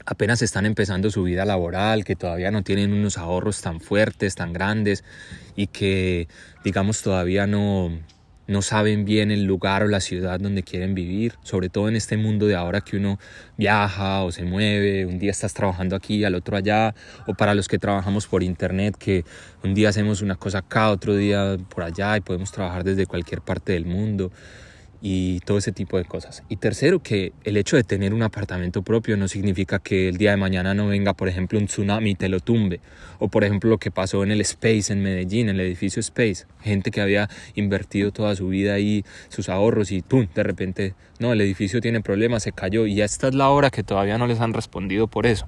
apenas 0.05 0.41
están 0.41 0.65
empezando 0.65 1.09
su 1.09 1.23
vida 1.23 1.45
laboral, 1.45 2.03
que 2.03 2.15
todavía 2.15 2.51
no 2.51 2.63
tienen 2.63 2.93
unos 2.93 3.17
ahorros 3.17 3.61
tan 3.61 3.79
fuertes, 3.79 4.35
tan 4.35 4.53
grandes 4.53 5.03
y 5.55 5.67
que 5.67 6.27
digamos 6.63 7.01
todavía 7.01 7.45
no, 7.45 7.91
no 8.47 8.61
saben 8.61 9.05
bien 9.05 9.31
el 9.31 9.43
lugar 9.45 9.83
o 9.83 9.87
la 9.87 9.99
ciudad 10.01 10.39
donde 10.39 10.63
quieren 10.63 10.95
vivir, 10.95 11.35
sobre 11.43 11.69
todo 11.69 11.87
en 11.87 11.95
este 11.95 12.17
mundo 12.17 12.47
de 12.47 12.55
ahora 12.55 12.81
que 12.81 12.97
uno 12.97 13.19
viaja 13.57 14.23
o 14.23 14.31
se 14.31 14.43
mueve, 14.43 15.05
un 15.05 15.19
día 15.19 15.31
estás 15.31 15.53
trabajando 15.53 15.95
aquí, 15.95 16.23
al 16.23 16.35
otro 16.35 16.57
allá, 16.57 16.95
o 17.27 17.33
para 17.35 17.53
los 17.53 17.67
que 17.67 17.77
trabajamos 17.77 18.27
por 18.27 18.41
internet, 18.41 18.95
que 18.97 19.23
un 19.63 19.73
día 19.73 19.89
hacemos 19.89 20.21
una 20.21 20.35
cosa 20.35 20.59
acá, 20.59 20.89
otro 20.89 21.15
día 21.15 21.57
por 21.69 21.83
allá 21.83 22.17
y 22.17 22.21
podemos 22.21 22.51
trabajar 22.51 22.83
desde 22.83 23.05
cualquier 23.05 23.41
parte 23.41 23.73
del 23.73 23.85
mundo 23.85 24.31
y 25.01 25.39
todo 25.39 25.57
ese 25.57 25.71
tipo 25.71 25.97
de 25.97 26.05
cosas. 26.05 26.43
Y 26.47 26.57
tercero, 26.57 26.99
que 26.99 27.33
el 27.43 27.57
hecho 27.57 27.75
de 27.75 27.83
tener 27.83 28.13
un 28.13 28.21
apartamento 28.21 28.83
propio 28.83 29.17
no 29.17 29.27
significa 29.27 29.79
que 29.79 30.07
el 30.07 30.17
día 30.17 30.31
de 30.31 30.37
mañana 30.37 30.75
no 30.75 30.87
venga, 30.87 31.13
por 31.13 31.27
ejemplo, 31.27 31.57
un 31.57 31.65
tsunami 31.65 32.11
y 32.11 32.15
te 32.15 32.29
lo 32.29 32.39
tumbe. 32.39 32.79
O 33.17 33.27
por 33.27 33.43
ejemplo 33.43 33.69
lo 33.69 33.77
que 33.79 33.89
pasó 33.89 34.23
en 34.23 34.31
el 34.31 34.41
Space 34.41 34.93
en 34.93 35.01
Medellín, 35.01 35.49
en 35.49 35.55
el 35.55 35.61
edificio 35.61 35.99
Space. 35.99 36.45
Gente 36.61 36.91
que 36.91 37.01
había 37.01 37.29
invertido 37.55 38.11
toda 38.11 38.35
su 38.35 38.47
vida 38.47 38.75
ahí, 38.75 39.03
sus 39.29 39.49
ahorros 39.49 39.91
y 39.91 40.01
¡pum! 40.01 40.27
De 40.33 40.43
repente, 40.43 40.93
no, 41.19 41.33
el 41.33 41.41
edificio 41.41 41.81
tiene 41.81 42.01
problemas, 42.01 42.43
se 42.43 42.51
cayó 42.51 42.85
y 42.85 43.01
esta 43.01 43.29
es 43.29 43.35
la 43.35 43.49
hora 43.49 43.71
que 43.71 43.83
todavía 43.83 44.19
no 44.19 44.27
les 44.27 44.39
han 44.39 44.53
respondido 44.53 45.07
por 45.07 45.25
eso. 45.25 45.47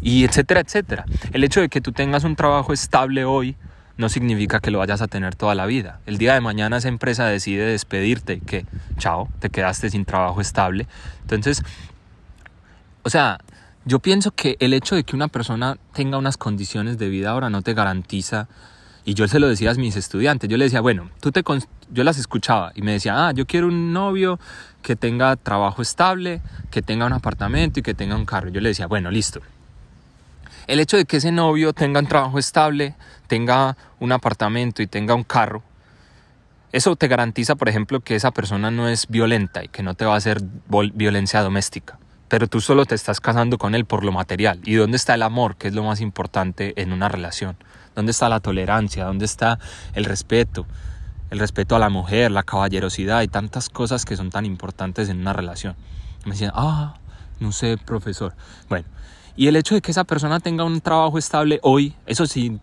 Y 0.00 0.24
etcétera, 0.24 0.60
etcétera. 0.60 1.04
El 1.32 1.44
hecho 1.44 1.60
de 1.60 1.68
que 1.68 1.80
tú 1.80 1.92
tengas 1.92 2.24
un 2.24 2.36
trabajo 2.36 2.72
estable 2.72 3.24
hoy 3.24 3.56
no 3.98 4.08
significa 4.08 4.60
que 4.60 4.70
lo 4.70 4.78
vayas 4.78 5.02
a 5.02 5.08
tener 5.08 5.34
toda 5.34 5.54
la 5.54 5.66
vida. 5.66 6.00
El 6.06 6.16
día 6.16 6.32
de 6.32 6.40
mañana 6.40 6.78
esa 6.78 6.88
empresa 6.88 7.26
decide 7.26 7.66
despedirte 7.66 8.40
que, 8.40 8.64
chao, 8.96 9.28
te 9.40 9.50
quedaste 9.50 9.90
sin 9.90 10.04
trabajo 10.04 10.40
estable. 10.40 10.86
Entonces, 11.22 11.62
o 13.02 13.10
sea, 13.10 13.38
yo 13.84 13.98
pienso 13.98 14.30
que 14.30 14.56
el 14.60 14.72
hecho 14.72 14.94
de 14.94 15.04
que 15.04 15.16
una 15.16 15.28
persona 15.28 15.76
tenga 15.92 16.16
unas 16.16 16.36
condiciones 16.36 16.96
de 16.96 17.08
vida 17.08 17.30
ahora 17.30 17.50
no 17.50 17.62
te 17.62 17.74
garantiza, 17.74 18.48
y 19.08 19.14
yo 19.14 19.26
se 19.26 19.40
lo 19.40 19.48
decía 19.48 19.70
a 19.70 19.74
mis 19.74 19.96
estudiantes, 19.96 20.50
yo 20.50 20.58
les 20.58 20.66
decía, 20.66 20.82
bueno, 20.82 21.08
tú 21.20 21.32
te 21.32 21.42
yo 21.90 22.04
las 22.04 22.18
escuchaba 22.18 22.72
y 22.74 22.82
me 22.82 22.92
decía, 22.92 23.28
ah, 23.28 23.32
yo 23.32 23.46
quiero 23.46 23.68
un 23.68 23.94
novio 23.94 24.38
que 24.82 24.96
tenga 24.96 25.34
trabajo 25.36 25.80
estable, 25.80 26.42
que 26.70 26.82
tenga 26.82 27.06
un 27.06 27.14
apartamento 27.14 27.80
y 27.80 27.82
que 27.82 27.94
tenga 27.94 28.16
un 28.16 28.26
carro. 28.26 28.50
Yo 28.50 28.60
le 28.60 28.68
decía, 28.68 28.86
bueno, 28.86 29.10
listo, 29.10 29.40
el 30.68 30.80
hecho 30.80 30.96
de 30.96 31.06
que 31.06 31.16
ese 31.16 31.32
novio 31.32 31.72
tenga 31.72 31.98
un 31.98 32.06
trabajo 32.06 32.38
estable, 32.38 32.94
tenga 33.26 33.76
un 33.98 34.12
apartamento 34.12 34.82
y 34.82 34.86
tenga 34.86 35.14
un 35.14 35.24
carro, 35.24 35.62
eso 36.70 36.94
te 36.94 37.08
garantiza, 37.08 37.54
por 37.54 37.70
ejemplo, 37.70 38.00
que 38.00 38.14
esa 38.14 38.30
persona 38.30 38.70
no 38.70 38.88
es 38.88 39.08
violenta 39.08 39.64
y 39.64 39.68
que 39.68 39.82
no 39.82 39.94
te 39.94 40.04
va 40.04 40.12
a 40.12 40.18
hacer 40.18 40.42
violencia 40.92 41.40
doméstica. 41.40 41.98
Pero 42.28 42.46
tú 42.46 42.60
solo 42.60 42.84
te 42.84 42.94
estás 42.94 43.20
casando 43.20 43.56
con 43.56 43.74
él 43.74 43.86
por 43.86 44.04
lo 44.04 44.12
material. 44.12 44.60
¿Y 44.64 44.74
dónde 44.74 44.98
está 44.98 45.14
el 45.14 45.22
amor, 45.22 45.56
que 45.56 45.68
es 45.68 45.74
lo 45.74 45.82
más 45.82 46.02
importante 46.02 46.74
en 46.80 46.92
una 46.92 47.08
relación? 47.08 47.56
¿Dónde 47.94 48.12
está 48.12 48.28
la 48.28 48.40
tolerancia? 48.40 49.06
¿Dónde 49.06 49.24
está 49.24 49.58
el 49.94 50.04
respeto? 50.04 50.66
El 51.30 51.38
respeto 51.38 51.74
a 51.74 51.78
la 51.78 51.88
mujer, 51.88 52.30
la 52.30 52.42
caballerosidad 52.42 53.22
y 53.22 53.28
tantas 53.28 53.70
cosas 53.70 54.04
que 54.04 54.16
son 54.16 54.28
tan 54.28 54.44
importantes 54.44 55.08
en 55.08 55.20
una 55.20 55.32
relación. 55.32 55.74
Me 56.26 56.32
decían, 56.32 56.52
ah, 56.54 56.96
no 57.40 57.52
sé, 57.52 57.78
profesor. 57.78 58.34
Bueno, 58.68 58.86
y 59.38 59.46
el 59.46 59.54
hecho 59.54 59.76
de 59.76 59.80
que 59.80 59.92
esa 59.92 60.02
persona 60.02 60.40
tenga 60.40 60.64
un 60.64 60.80
trabajo 60.80 61.16
estable 61.16 61.60
hoy, 61.62 61.94
eso 62.06 62.26
sí 62.26 62.58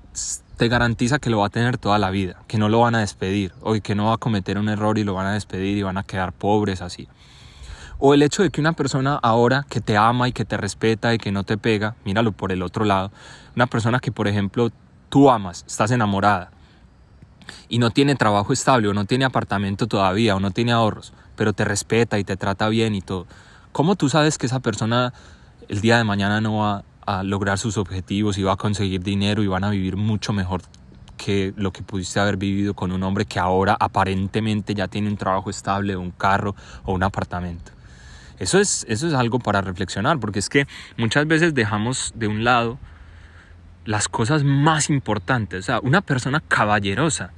te 0.58 0.68
garantiza 0.68 1.20
que 1.20 1.30
lo 1.30 1.40
va 1.40 1.46
a 1.46 1.50
tener 1.50 1.78
toda 1.78 1.98
la 2.00 2.10
vida, 2.10 2.42
que 2.50 2.58
no 2.58 2.68
lo 2.68 2.82
van 2.82 2.96
a 2.96 3.00
despedir, 3.00 3.54
o 3.62 3.76
que 3.76 3.96
no 3.96 4.08
va 4.08 4.16
a 4.16 4.18
cometer 4.18 4.58
un 4.58 4.68
error 4.68 4.98
y 4.98 5.06
lo 5.06 5.14
van 5.14 5.26
a 5.26 5.32
despedir 5.32 5.78
y 5.78 5.84
van 5.84 5.98
a 5.98 6.04
quedar 6.04 6.34
pobres 6.34 6.82
así. 6.82 7.08
O 7.98 8.14
el 8.14 8.22
hecho 8.22 8.44
de 8.44 8.50
que 8.50 8.60
una 8.60 8.74
persona 8.74 9.18
ahora 9.24 9.66
que 9.70 9.80
te 9.80 9.96
ama 9.96 10.28
y 10.28 10.34
que 10.34 10.44
te 10.44 10.58
respeta 10.58 11.14
y 11.14 11.18
que 11.18 11.32
no 11.32 11.46
te 11.46 11.58
pega, 11.58 11.96
míralo 12.04 12.34
por 12.34 12.52
el 12.52 12.62
otro 12.62 12.84
lado, 12.84 13.10
una 13.56 13.68
persona 13.68 14.02
que 14.02 14.12
por 14.12 14.28
ejemplo 14.28 14.70
tú 15.08 15.30
amas, 15.30 15.64
estás 15.66 15.92
enamorada 15.92 16.52
y 17.70 17.80
no 17.80 17.90
tiene 17.92 18.16
trabajo 18.16 18.52
estable 18.52 18.90
o 18.90 18.94
no 18.94 19.06
tiene 19.06 19.24
apartamento 19.24 19.88
todavía 19.88 20.36
o 20.36 20.42
no 20.42 20.52
tiene 20.52 20.74
ahorros, 20.74 21.14
pero 21.38 21.54
te 21.54 21.64
respeta 21.64 22.20
y 22.20 22.26
te 22.26 22.36
trata 22.36 22.68
bien 22.68 22.96
y 22.96 23.02
todo. 23.02 23.28
¿Cómo 23.72 23.96
tú 23.96 24.10
sabes 24.10 24.38
que 24.38 24.48
esa 24.48 24.60
persona 24.60 25.14
el 25.70 25.82
día 25.82 25.98
de 25.98 26.04
mañana 26.04 26.42
no 26.42 26.58
va 26.58 26.84
a 27.06 27.24
lograr 27.24 27.58
sus 27.58 27.78
objetivos 27.78 28.38
y 28.38 28.44
va 28.44 28.54
a 28.54 28.58
conseguir 28.58 29.02
dinero 29.02 29.44
y 29.44 29.48
van 29.48 29.64
a 29.64 29.70
vivir 29.70 29.96
mucho 29.96 30.34
mejor 30.34 30.62
que 31.18 31.54
lo 31.56 31.72
que 31.72 31.82
pudiste 31.82 32.20
haber 32.20 32.38
vivido 32.38 32.74
con 32.74 32.92
un 32.92 33.04
hombre 33.04 33.26
que 33.26 33.40
ahora 33.40 33.78
aparentemente 33.80 34.74
ya 34.74 34.88
tiene 34.88 35.10
un 35.10 35.18
trabajo 35.18 35.50
estable, 35.50 35.96
un 35.96 36.12
carro 36.12 36.56
o 36.84 36.94
un 36.94 37.04
apartamento. 37.04 37.72
Eso 38.38 38.60
es, 38.60 38.86
eso 38.90 39.08
es 39.08 39.14
algo 39.14 39.40
para 39.40 39.62
reflexionar, 39.62 40.20
porque 40.20 40.40
es 40.40 40.50
que 40.50 40.68
muchas 40.98 41.26
veces 41.26 41.54
dejamos 41.54 42.12
de 42.16 42.28
un 42.28 42.44
lado 42.44 42.78
las 43.86 44.10
cosas 44.10 44.44
más 44.44 44.90
importantes. 44.90 45.60
O 45.60 45.64
sea, 45.64 45.80
una 45.80 46.02
persona 46.02 46.42
caballerosa 46.42 47.32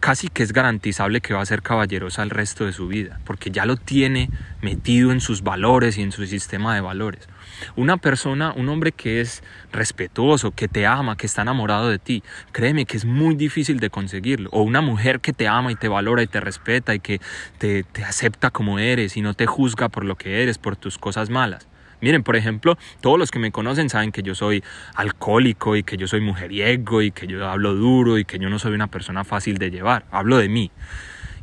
casi 0.00 0.28
que 0.28 0.42
es 0.42 0.52
garantizable 0.52 1.20
que 1.20 1.34
va 1.34 1.42
a 1.42 1.46
ser 1.46 1.62
caballerosa 1.62 2.22
el 2.22 2.30
resto 2.30 2.64
de 2.64 2.72
su 2.72 2.88
vida, 2.88 3.20
porque 3.24 3.50
ya 3.50 3.66
lo 3.66 3.76
tiene 3.76 4.30
metido 4.62 5.12
en 5.12 5.20
sus 5.20 5.42
valores 5.42 5.98
y 5.98 6.02
en 6.02 6.10
su 6.10 6.26
sistema 6.26 6.74
de 6.74 6.80
valores. 6.80 7.28
Una 7.76 7.98
persona, 7.98 8.52
un 8.56 8.68
hombre 8.70 8.92
que 8.92 9.20
es 9.20 9.42
respetuoso, 9.70 10.52
que 10.52 10.68
te 10.68 10.86
ama, 10.86 11.16
que 11.16 11.26
está 11.26 11.42
enamorado 11.42 11.88
de 11.90 11.98
ti, 11.98 12.22
créeme 12.52 12.86
que 12.86 12.96
es 12.96 13.04
muy 13.04 13.34
difícil 13.34 13.78
de 13.78 13.90
conseguirlo. 13.90 14.48
O 14.52 14.62
una 14.62 14.80
mujer 14.80 15.20
que 15.20 15.34
te 15.34 15.46
ama 15.46 15.70
y 15.70 15.76
te 15.76 15.88
valora 15.88 16.22
y 16.22 16.26
te 16.26 16.40
respeta 16.40 16.94
y 16.94 17.00
que 17.00 17.20
te, 17.58 17.82
te 17.82 18.04
acepta 18.04 18.50
como 18.50 18.78
eres 18.78 19.16
y 19.16 19.20
no 19.20 19.34
te 19.34 19.46
juzga 19.46 19.90
por 19.90 20.04
lo 20.04 20.16
que 20.16 20.42
eres, 20.42 20.56
por 20.56 20.76
tus 20.76 20.96
cosas 20.96 21.28
malas. 21.28 21.69
Miren, 22.00 22.22
por 22.22 22.36
ejemplo, 22.36 22.78
todos 23.00 23.18
los 23.18 23.30
que 23.30 23.38
me 23.38 23.52
conocen 23.52 23.90
saben 23.90 24.12
que 24.12 24.22
yo 24.22 24.34
soy 24.34 24.62
alcohólico 24.94 25.76
y 25.76 25.82
que 25.82 25.96
yo 25.96 26.06
soy 26.06 26.20
mujeriego 26.20 27.02
y 27.02 27.10
que 27.10 27.26
yo 27.26 27.46
hablo 27.48 27.74
duro 27.74 28.18
y 28.18 28.24
que 28.24 28.38
yo 28.38 28.48
no 28.48 28.58
soy 28.58 28.72
una 28.72 28.86
persona 28.86 29.24
fácil 29.24 29.58
de 29.58 29.70
llevar. 29.70 30.04
Hablo 30.10 30.38
de 30.38 30.48
mí. 30.48 30.70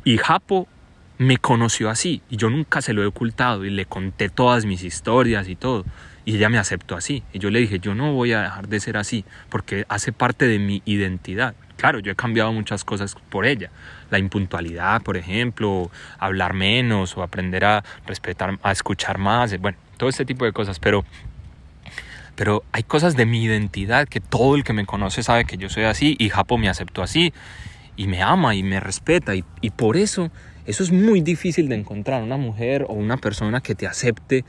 Y 0.04 0.18
Japo 0.18 0.66
me 1.18 1.36
conoció 1.36 1.90
así 1.90 2.22
y 2.30 2.36
yo 2.36 2.48
nunca 2.48 2.80
se 2.80 2.92
lo 2.92 3.02
he 3.02 3.06
ocultado 3.06 3.64
y 3.64 3.70
le 3.70 3.86
conté 3.86 4.28
todas 4.28 4.64
mis 4.64 4.82
historias 4.82 5.48
y 5.48 5.56
todo. 5.56 5.84
Y 6.24 6.36
ella 6.36 6.48
me 6.48 6.58
aceptó 6.58 6.94
así. 6.94 7.22
Y 7.32 7.38
yo 7.38 7.50
le 7.50 7.60
dije, 7.60 7.78
yo 7.78 7.94
no 7.94 8.12
voy 8.12 8.32
a 8.32 8.42
dejar 8.42 8.68
de 8.68 8.80
ser 8.80 8.96
así 8.96 9.24
porque 9.48 9.84
hace 9.88 10.12
parte 10.12 10.46
de 10.46 10.58
mi 10.58 10.82
identidad. 10.84 11.54
Claro, 11.76 12.00
yo 12.00 12.12
he 12.12 12.16
cambiado 12.16 12.52
muchas 12.52 12.84
cosas 12.84 13.14
por 13.30 13.46
ella. 13.46 13.70
La 14.10 14.18
impuntualidad, 14.18 15.00
por 15.02 15.16
ejemplo, 15.16 15.90
hablar 16.18 16.52
menos 16.52 17.16
o 17.16 17.22
aprender 17.22 17.64
a 17.64 17.84
respetar, 18.06 18.58
a 18.62 18.72
escuchar 18.72 19.18
más. 19.18 19.58
Bueno, 19.60 19.78
todo 19.98 20.08
este 20.08 20.24
tipo 20.24 20.46
de 20.46 20.52
cosas, 20.52 20.78
pero 20.78 21.04
pero 22.34 22.62
hay 22.70 22.84
cosas 22.84 23.16
de 23.16 23.26
mi 23.26 23.42
identidad 23.42 24.06
que 24.06 24.20
todo 24.20 24.54
el 24.54 24.62
que 24.62 24.72
me 24.72 24.86
conoce 24.86 25.24
sabe 25.24 25.44
que 25.44 25.56
yo 25.56 25.68
soy 25.68 25.82
así 25.84 26.16
y 26.20 26.28
Japo 26.28 26.56
me 26.56 26.68
aceptó 26.68 27.02
así 27.02 27.32
y 27.96 28.06
me 28.06 28.22
ama 28.22 28.54
y 28.54 28.62
me 28.62 28.78
respeta 28.78 29.34
y, 29.34 29.44
y, 29.60 29.70
por 29.70 29.96
eso 29.96 30.30
eso 30.64 30.84
es 30.84 30.92
muy 30.92 31.20
difícil 31.20 31.68
de 31.68 31.74
encontrar 31.74 32.22
una 32.22 32.36
mujer 32.36 32.86
o 32.88 32.92
una 32.92 33.16
persona 33.16 33.60
que 33.60 33.74
te 33.74 33.88
acepte 33.88 34.44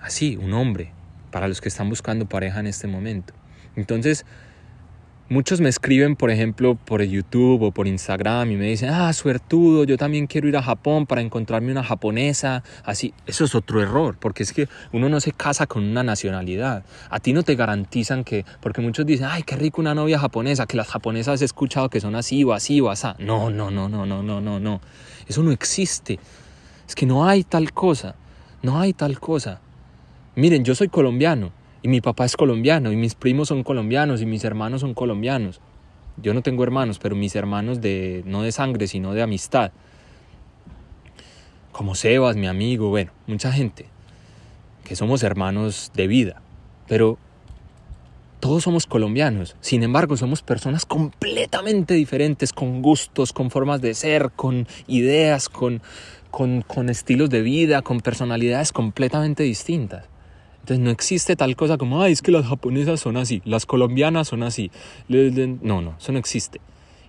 así, 0.00 0.36
un 0.36 0.54
hombre, 0.54 0.92
para 1.30 1.48
los 1.48 1.60
que 1.60 1.68
están 1.68 1.88
buscando 1.88 2.26
pareja 2.26 2.60
en 2.60 2.66
este 2.66 2.86
momento. 2.86 3.34
Entonces, 3.76 4.24
Muchos 5.30 5.60
me 5.60 5.68
escriben, 5.68 6.16
por 6.16 6.30
ejemplo, 6.30 6.74
por 6.74 7.02
YouTube 7.02 7.62
o 7.62 7.70
por 7.70 7.86
Instagram 7.86 8.50
y 8.50 8.56
me 8.56 8.64
dicen, 8.64 8.88
ah, 8.88 9.12
suertudo, 9.12 9.84
yo 9.84 9.98
también 9.98 10.26
quiero 10.26 10.48
ir 10.48 10.56
a 10.56 10.62
Japón 10.62 11.04
para 11.04 11.20
encontrarme 11.20 11.70
una 11.70 11.84
japonesa. 11.84 12.62
Así, 12.82 13.12
eso 13.26 13.44
es 13.44 13.54
otro 13.54 13.82
error, 13.82 14.16
porque 14.18 14.42
es 14.42 14.54
que 14.54 14.70
uno 14.90 15.10
no 15.10 15.20
se 15.20 15.32
casa 15.32 15.66
con 15.66 15.84
una 15.84 16.02
nacionalidad. 16.02 16.82
A 17.10 17.20
ti 17.20 17.34
no 17.34 17.42
te 17.42 17.56
garantizan 17.56 18.24
que, 18.24 18.46
porque 18.60 18.80
muchos 18.80 19.04
dicen, 19.04 19.26
ay, 19.30 19.42
qué 19.42 19.56
rico 19.56 19.82
una 19.82 19.94
novia 19.94 20.18
japonesa, 20.18 20.64
que 20.64 20.78
las 20.78 20.88
japonesas 20.88 21.42
he 21.42 21.44
escuchado 21.44 21.90
que 21.90 22.00
son 22.00 22.14
así 22.14 22.42
o 22.44 22.54
así 22.54 22.80
o 22.80 22.88
así. 22.88 23.08
No, 23.18 23.50
no, 23.50 23.70
no, 23.70 23.86
no, 23.86 24.06
no, 24.06 24.22
no, 24.22 24.40
no, 24.40 24.58
no. 24.58 24.80
Eso 25.26 25.42
no 25.42 25.52
existe. 25.52 26.18
Es 26.88 26.94
que 26.94 27.04
no 27.04 27.28
hay 27.28 27.44
tal 27.44 27.74
cosa. 27.74 28.14
No 28.62 28.80
hay 28.80 28.94
tal 28.94 29.20
cosa. 29.20 29.60
Miren, 30.36 30.64
yo 30.64 30.74
soy 30.74 30.88
colombiano 30.88 31.57
y 31.82 31.88
mi 31.88 32.00
papá 32.00 32.24
es 32.24 32.36
colombiano 32.36 32.92
y 32.92 32.96
mis 32.96 33.14
primos 33.14 33.48
son 33.48 33.62
colombianos 33.62 34.20
y 34.20 34.26
mis 34.26 34.44
hermanos 34.44 34.80
son 34.80 34.94
colombianos. 34.94 35.60
Yo 36.16 36.34
no 36.34 36.42
tengo 36.42 36.64
hermanos, 36.64 36.98
pero 36.98 37.14
mis 37.14 37.36
hermanos 37.36 37.80
de 37.80 38.22
no 38.26 38.42
de 38.42 38.52
sangre, 38.52 38.88
sino 38.88 39.14
de 39.14 39.22
amistad. 39.22 39.72
Como 41.70 41.94
Sebas, 41.94 42.36
mi 42.36 42.48
amigo, 42.48 42.88
bueno, 42.88 43.12
mucha 43.26 43.52
gente 43.52 43.86
que 44.84 44.96
somos 44.96 45.22
hermanos 45.22 45.92
de 45.94 46.08
vida, 46.08 46.42
pero 46.88 47.18
todos 48.40 48.64
somos 48.64 48.86
colombianos. 48.86 49.54
Sin 49.60 49.82
embargo, 49.82 50.16
somos 50.16 50.42
personas 50.42 50.86
completamente 50.86 51.94
diferentes, 51.94 52.52
con 52.52 52.82
gustos, 52.82 53.32
con 53.32 53.50
formas 53.50 53.80
de 53.80 53.94
ser, 53.94 54.30
con 54.34 54.66
ideas, 54.86 55.48
con, 55.48 55.82
con, 56.30 56.62
con 56.62 56.88
estilos 56.88 57.30
de 57.30 57.42
vida, 57.42 57.82
con 57.82 58.00
personalidades 58.00 58.72
completamente 58.72 59.42
distintas. 59.42 60.06
Entonces 60.68 60.84
no 60.84 60.90
existe 60.90 61.34
tal 61.34 61.56
cosa 61.56 61.78
como, 61.78 62.02
ay, 62.02 62.12
es 62.12 62.20
que 62.20 62.30
las 62.30 62.46
japonesas 62.46 63.00
son 63.00 63.16
así, 63.16 63.40
las 63.46 63.64
colombianas 63.64 64.28
son 64.28 64.42
así. 64.42 64.70
No, 65.08 65.80
no, 65.80 65.94
eso 65.98 66.12
no 66.12 66.18
existe. 66.18 66.60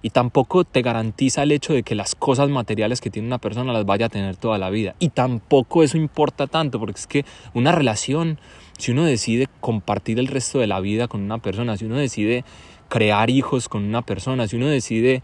Y 0.02 0.12
tampoco 0.12 0.64
te 0.64 0.82
garantiza 0.82 1.44
el 1.44 1.52
hecho 1.52 1.74
de 1.74 1.84
que 1.84 1.94
las 1.94 2.16
cosas 2.16 2.48
materiales 2.48 3.02
que 3.02 3.10
tiene 3.10 3.28
una 3.28 3.38
persona 3.38 3.74
las 3.74 3.86
vaya 3.86 4.06
a 4.06 4.10
tener 4.10 4.38
toda 4.38 4.58
la 4.60 4.70
vida. 4.70 4.96
Y 5.00 5.10
tampoco 5.10 5.84
eso 5.84 5.98
importa 5.98 6.48
tanto, 6.48 6.80
porque 6.80 7.02
es 7.02 7.06
que 7.06 7.26
una 7.54 7.74
relación, 7.74 8.40
si 8.78 8.94
uno 8.94 9.04
decide 9.04 9.50
compartir 9.60 10.20
el 10.20 10.28
resto 10.28 10.60
de 10.60 10.68
la 10.68 10.80
vida 10.80 11.10
con 11.10 11.22
una 11.22 11.40
persona, 11.40 11.76
si 11.76 11.84
uno 11.84 11.98
decide 11.98 12.46
crear 12.88 13.30
hijos 13.30 13.68
con 13.68 13.84
una 13.84 14.04
persona, 14.04 14.48
si 14.48 14.56
uno 14.56 14.68
decide, 14.68 15.22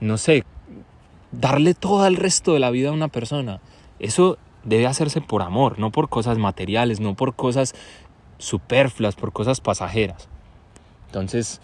no 0.00 0.16
sé, 0.16 0.44
darle 1.32 1.74
todo 1.74 2.06
el 2.06 2.16
resto 2.16 2.54
de 2.54 2.60
la 2.60 2.70
vida 2.70 2.88
a 2.88 2.92
una 2.92 3.08
persona, 3.08 3.60
eso 3.98 4.38
debe 4.64 4.86
hacerse 4.86 5.20
por 5.20 5.42
amor, 5.42 5.78
no 5.78 5.90
por 5.90 6.08
cosas 6.08 6.38
materiales, 6.38 7.00
no 7.00 7.14
por 7.14 7.34
cosas 7.34 7.74
superfluas, 8.38 9.14
por 9.14 9.32
cosas 9.32 9.60
pasajeras. 9.60 10.28
Entonces, 11.06 11.60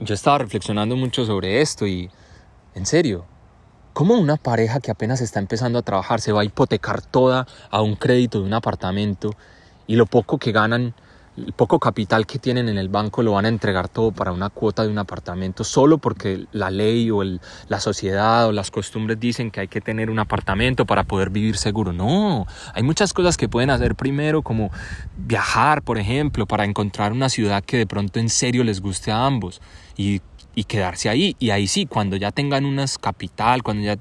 yo 0.00 0.14
estaba 0.14 0.38
reflexionando 0.38 0.96
mucho 0.96 1.24
sobre 1.24 1.60
esto 1.60 1.86
y, 1.86 2.10
en 2.74 2.86
serio, 2.86 3.26
¿Cómo 3.98 4.14
una 4.14 4.36
pareja 4.36 4.78
que 4.78 4.92
apenas 4.92 5.20
está 5.20 5.40
empezando 5.40 5.76
a 5.76 5.82
trabajar 5.82 6.20
se 6.20 6.30
va 6.30 6.42
a 6.42 6.44
hipotecar 6.44 7.02
toda 7.02 7.48
a 7.68 7.82
un 7.82 7.96
crédito 7.96 8.38
de 8.38 8.44
un 8.44 8.54
apartamento 8.54 9.34
y 9.88 9.96
lo 9.96 10.06
poco 10.06 10.38
que 10.38 10.52
ganan 10.52 10.94
el 11.46 11.52
poco 11.52 11.78
capital 11.78 12.26
que 12.26 12.38
tienen 12.38 12.68
en 12.68 12.78
el 12.78 12.88
banco 12.88 13.22
lo 13.22 13.32
van 13.32 13.44
a 13.44 13.48
entregar 13.48 13.88
todo 13.88 14.12
para 14.12 14.32
una 14.32 14.50
cuota 14.50 14.82
de 14.82 14.88
un 14.88 14.98
apartamento 14.98 15.64
solo 15.64 15.98
porque 15.98 16.46
la 16.52 16.70
ley 16.70 17.10
o 17.10 17.22
la 17.22 17.80
sociedad 17.80 18.46
o 18.46 18.52
las 18.52 18.70
costumbres 18.70 19.18
dicen 19.20 19.50
que 19.50 19.60
hay 19.60 19.68
que 19.68 19.80
tener 19.80 20.10
un 20.10 20.18
apartamento 20.18 20.86
para 20.86 21.04
poder 21.04 21.30
vivir 21.30 21.56
seguro. 21.56 21.92
No, 21.92 22.46
hay 22.74 22.82
muchas 22.82 23.12
cosas 23.12 23.36
que 23.36 23.48
pueden 23.48 23.70
hacer 23.70 23.94
primero 23.94 24.42
como 24.42 24.70
viajar, 25.16 25.82
por 25.82 25.98
ejemplo, 25.98 26.46
para 26.46 26.64
encontrar 26.64 27.12
una 27.12 27.28
ciudad 27.28 27.64
que 27.64 27.76
de 27.76 27.86
pronto 27.86 28.18
en 28.18 28.28
serio 28.28 28.64
les 28.64 28.80
guste 28.80 29.10
a 29.10 29.26
ambos 29.26 29.60
y, 29.96 30.20
y 30.54 30.64
quedarse 30.64 31.08
ahí. 31.08 31.36
Y 31.38 31.50
ahí 31.50 31.66
sí, 31.66 31.86
cuando 31.86 32.16
ya 32.16 32.32
tengan 32.32 32.64
unas 32.64 32.98
capital, 32.98 33.62
cuando 33.62 33.84
ya 33.84 33.96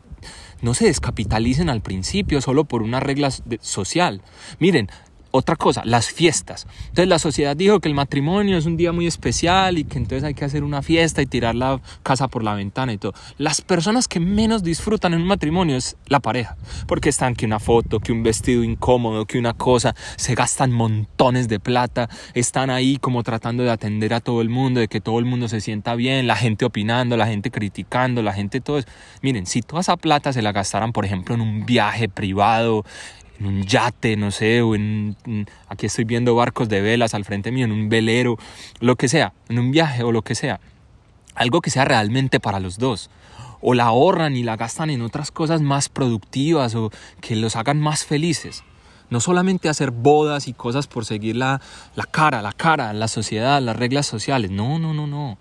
no 0.61 0.73
se 0.73 0.85
descapitalicen 0.85 1.69
al 1.69 1.81
principio 1.81 2.41
solo 2.41 2.65
por 2.65 2.81
una 2.81 2.99
regla 2.99 3.29
social. 3.61 4.21
Miren, 4.59 4.89
otra 5.37 5.55
cosa, 5.55 5.81
las 5.85 6.09
fiestas. 6.09 6.67
Entonces 6.89 7.07
la 7.07 7.19
sociedad 7.19 7.55
dijo 7.55 7.79
que 7.79 7.87
el 7.87 7.95
matrimonio 7.95 8.57
es 8.57 8.65
un 8.65 8.77
día 8.77 8.91
muy 8.91 9.07
especial 9.07 9.77
y 9.77 9.83
que 9.83 9.97
entonces 9.97 10.23
hay 10.23 10.33
que 10.33 10.45
hacer 10.45 10.63
una 10.63 10.81
fiesta 10.81 11.21
y 11.21 11.25
tirar 11.25 11.55
la 11.55 11.79
casa 12.03 12.27
por 12.27 12.43
la 12.43 12.53
ventana 12.53 12.93
y 12.93 12.97
todo. 12.97 13.13
Las 13.37 13.61
personas 13.61 14.07
que 14.07 14.19
menos 14.19 14.63
disfrutan 14.63 15.13
en 15.13 15.21
un 15.21 15.27
matrimonio 15.27 15.77
es 15.77 15.95
la 16.07 16.19
pareja, 16.19 16.57
porque 16.87 17.09
están 17.09 17.35
que 17.35 17.45
una 17.45 17.59
foto, 17.59 17.99
que 17.99 18.11
un 18.11 18.23
vestido 18.23 18.63
incómodo, 18.63 19.25
que 19.25 19.37
una 19.39 19.53
cosa, 19.53 19.95
se 20.15 20.35
gastan 20.35 20.71
montones 20.71 21.47
de 21.47 21.59
plata, 21.59 22.09
están 22.33 22.69
ahí 22.69 22.97
como 22.97 23.23
tratando 23.23 23.63
de 23.63 23.71
atender 23.71 24.13
a 24.13 24.19
todo 24.19 24.41
el 24.41 24.49
mundo, 24.49 24.79
de 24.79 24.87
que 24.87 25.01
todo 25.01 25.19
el 25.19 25.25
mundo 25.25 25.47
se 25.47 25.61
sienta 25.61 25.95
bien, 25.95 26.27
la 26.27 26.35
gente 26.35 26.65
opinando, 26.65 27.17
la 27.17 27.27
gente 27.27 27.51
criticando, 27.51 28.21
la 28.21 28.33
gente 28.33 28.61
todo. 28.61 28.81
Miren, 29.21 29.45
si 29.45 29.61
toda 29.61 29.81
esa 29.81 29.97
plata 29.97 30.33
se 30.33 30.41
la 30.41 30.51
gastaran, 30.51 30.93
por 30.93 31.05
ejemplo, 31.05 31.35
en 31.35 31.41
un 31.41 31.65
viaje 31.65 32.09
privado, 32.09 32.83
en 33.39 33.45
un 33.45 33.63
yate, 33.63 34.15
no 34.17 34.31
sé, 34.31 34.61
o 34.61 34.75
en, 34.75 35.15
aquí 35.67 35.85
estoy 35.85 36.05
viendo 36.05 36.35
barcos 36.35 36.69
de 36.69 36.81
velas 36.81 37.13
al 37.13 37.25
frente 37.25 37.51
mío, 37.51 37.65
en 37.65 37.71
un 37.71 37.89
velero, 37.89 38.37
lo 38.79 38.95
que 38.95 39.07
sea, 39.07 39.33
en 39.49 39.59
un 39.59 39.71
viaje 39.71 40.03
o 40.03 40.11
lo 40.11 40.21
que 40.21 40.35
sea. 40.35 40.59
Algo 41.35 41.61
que 41.61 41.69
sea 41.69 41.85
realmente 41.85 42.39
para 42.39 42.59
los 42.59 42.77
dos. 42.77 43.09
O 43.61 43.73
la 43.73 43.85
ahorran 43.85 44.35
y 44.35 44.43
la 44.43 44.55
gastan 44.55 44.89
en 44.89 45.01
otras 45.01 45.31
cosas 45.31 45.61
más 45.61 45.89
productivas 45.89 46.75
o 46.75 46.91
que 47.21 47.35
los 47.35 47.55
hagan 47.55 47.79
más 47.79 48.05
felices. 48.05 48.63
No 49.09 49.19
solamente 49.19 49.69
hacer 49.69 49.91
bodas 49.91 50.47
y 50.47 50.53
cosas 50.53 50.87
por 50.87 51.05
seguir 51.05 51.35
la, 51.35 51.61
la 51.95 52.03
cara, 52.05 52.41
la 52.41 52.53
cara, 52.53 52.91
la 52.93 53.07
sociedad, 53.07 53.61
las 53.61 53.75
reglas 53.75 54.05
sociales. 54.05 54.51
No, 54.51 54.79
no, 54.79 54.93
no, 54.93 55.07
no 55.07 55.37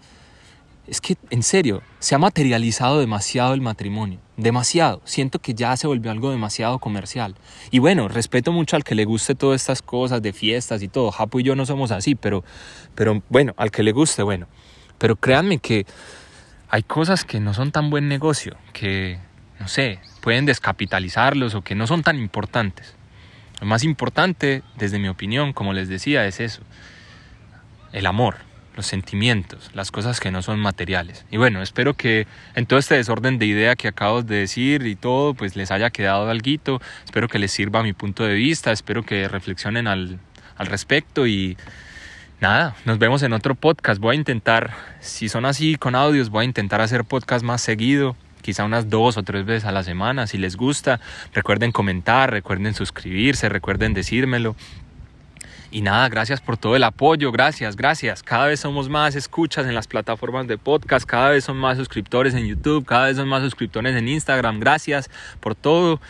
es 0.87 1.01
que 1.01 1.17
en 1.31 1.43
serio, 1.43 1.83
se 1.99 2.15
ha 2.15 2.19
materializado 2.19 3.01
demasiado 3.01 3.55
el 3.55 3.61
matrimonio, 3.61 4.21
demasiado. 4.37 5.03
Siento 5.05 5.41
que 5.41 5.55
ya 5.55 5.77
se 5.77 5.89
volvió 5.89 6.13
algo 6.13 6.31
demasiado 6.31 6.79
comercial. 6.79 7.35
Y 7.71 7.81
bueno, 7.81 8.07
respeto 8.09 8.53
mucho 8.53 8.77
al 8.77 8.85
que 8.85 8.95
le 8.95 9.05
guste 9.05 9.35
todas 9.35 9.61
estas 9.61 9.83
cosas 9.83 10.23
de 10.23 10.33
fiestas 10.33 10.83
y 10.83 10.89
todo. 10.89 11.11
Japo 11.11 11.41
y 11.41 11.43
yo 11.43 11.57
no 11.57 11.67
somos 11.67 11.91
así, 11.91 12.15
pero, 12.15 12.45
pero 12.95 13.23
bueno, 13.29 13.53
al 13.57 13.73
que 13.73 13.83
le 13.83 13.93
guste, 13.93 14.23
bueno. 14.23 14.47
Pero 14.99 15.17
créanme 15.17 15.59
que 15.59 15.87
hay 16.69 16.85
cosas 16.85 17.25
que 17.25 17.41
no 17.41 17.53
son 17.53 17.73
tan 17.73 17.91
buen 17.91 18.09
negocio, 18.09 18.57
que, 18.73 19.19
no 19.59 19.67
sé, 19.67 19.99
pueden 20.21 20.47
descapitalizarlos 20.47 21.55
o 21.57 21.63
que 21.63 21.75
no 21.75 21.89
son 21.89 22.03
tan 22.05 22.17
importantes. 22.19 22.95
Lo 23.61 23.67
más 23.67 23.83
importante, 23.83 24.63
desde 24.77 24.99
mi 25.01 25.09
opinión, 25.09 25.53
como 25.53 25.73
les 25.73 25.89
decía, 25.89 26.27
es 26.27 26.39
eso, 26.39 26.63
el 27.93 28.07
amor 28.07 28.46
los 28.77 28.87
sentimientos, 28.87 29.71
las 29.75 29.91
cosas 29.91 30.21
que 30.21 30.31
no 30.31 30.43
son 30.43 30.61
materiales. 30.61 31.25
Y 31.31 31.39
bueno, 31.39 31.63
espero 31.63 31.95
que 31.95 32.27
en 32.55 32.67
todo 32.67 32.79
este 32.79 32.95
desorden 32.95 33.39
de 33.39 33.47
idea 33.47 33.75
que 33.75 33.89
acabo 33.89 34.23
de 34.23 34.37
decir 34.37 34.87
y 34.87 34.95
todo, 34.95 35.35
pues 35.35 35.57
les 35.57 35.71
haya 35.71 35.91
quedado 35.91 36.31
algo. 36.31 36.81
Espero 37.05 37.29
que 37.29 37.39
les 37.39 37.51
sirva 37.51 37.83
mi 37.83 37.93
punto 37.93 38.25
de 38.25 38.35
vista, 38.35 38.71
espero 38.71 39.03
que 39.03 39.27
reflexionen 39.27 39.89
al, 39.89 40.21
al 40.57 40.67
respecto 40.67 41.27
y 41.27 41.57
nada, 42.41 42.77
nos 42.85 42.99
vemos 42.99 43.23
en 43.23 43.33
otro 43.33 43.55
podcast. 43.55 44.01
Voy 44.01 44.15
a 44.15 44.19
intentar, 44.19 44.75
si 45.01 45.29
son 45.29 45.45
así 45.45 45.77
con 45.77 45.95
audios, 45.95 46.31
voy 46.31 46.43
a 46.43 46.45
intentar 46.45 46.81
hacer 46.81 47.05
podcast 47.05 47.45
más 47.45 47.63
seguido 47.63 48.17
quizá 48.43 48.63
unas 48.63 48.89
dos 48.89 49.17
o 49.17 49.25
tres 49.25 49.45
veces 49.45 49.65
a 49.65 49.73
la 49.73 49.83
semana. 49.83 50.29
Si 50.29 50.39
les 50.39 50.57
gusta, 50.57 51.01
recuerden 51.35 51.73
comentar, 51.73 52.31
recuerden 52.31 52.75
suscribirse, 52.75 53.49
recuerden 53.49 53.93
decírmelo. 53.93 54.55
Y 55.77 55.83
nada, 55.83 56.09
gracias 56.09 56.41
por 56.41 56.57
todo 56.57 56.75
el 56.75 56.85
apoyo, 56.85 57.31
gracias, 57.31 57.77
gracias. 57.77 58.23
Cada 58.23 58.47
vez 58.47 58.61
somos 58.61 58.89
más 58.89 59.15
escuchas 59.15 59.67
en 59.67 59.75
las 59.75 59.87
plataformas 59.87 60.47
de 60.47 60.57
podcast, 60.57 61.05
cada 61.05 61.29
vez 61.29 61.45
son 61.45 61.59
más 61.59 61.77
suscriptores 61.77 62.33
en 62.33 62.47
YouTube, 62.47 62.87
cada 62.87 63.09
vez 63.09 63.19
son 63.19 63.29
más 63.29 63.43
suscriptores 63.43 63.95
en 63.95 64.09
Instagram. 64.09 64.59
Gracias 64.59 65.11
por 65.39 65.55
todo. 65.55 66.01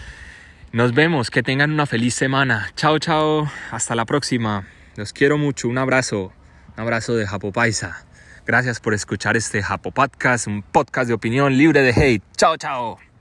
Nos 0.71 0.95
vemos, 0.95 1.33
que 1.33 1.43
tengan 1.43 1.73
una 1.73 1.85
feliz 1.85 2.15
semana. 2.15 2.71
Chao, 2.77 3.01
chao, 3.01 3.51
hasta 3.73 3.97
la 3.97 4.05
próxima. 4.05 4.69
Los 4.95 5.13
quiero 5.13 5.37
mucho, 5.37 5.67
un 5.67 5.79
abrazo, 5.79 6.33
un 6.77 6.81
abrazo 6.81 7.17
de 7.17 7.27
Japo 7.27 7.51
Paisa. 7.51 8.07
Gracias 8.47 8.79
por 8.79 8.95
escuchar 8.95 9.37
este 9.37 9.65
Japo 9.65 9.91
Podcast, 9.91 10.47
un 10.47 10.63
podcast 10.63 11.09
de 11.09 11.15
opinión 11.15 11.59
libre 11.59 11.83
de 11.83 11.91
hate. 11.91 12.23
Chao, 12.37 12.57
chao. 12.57 13.16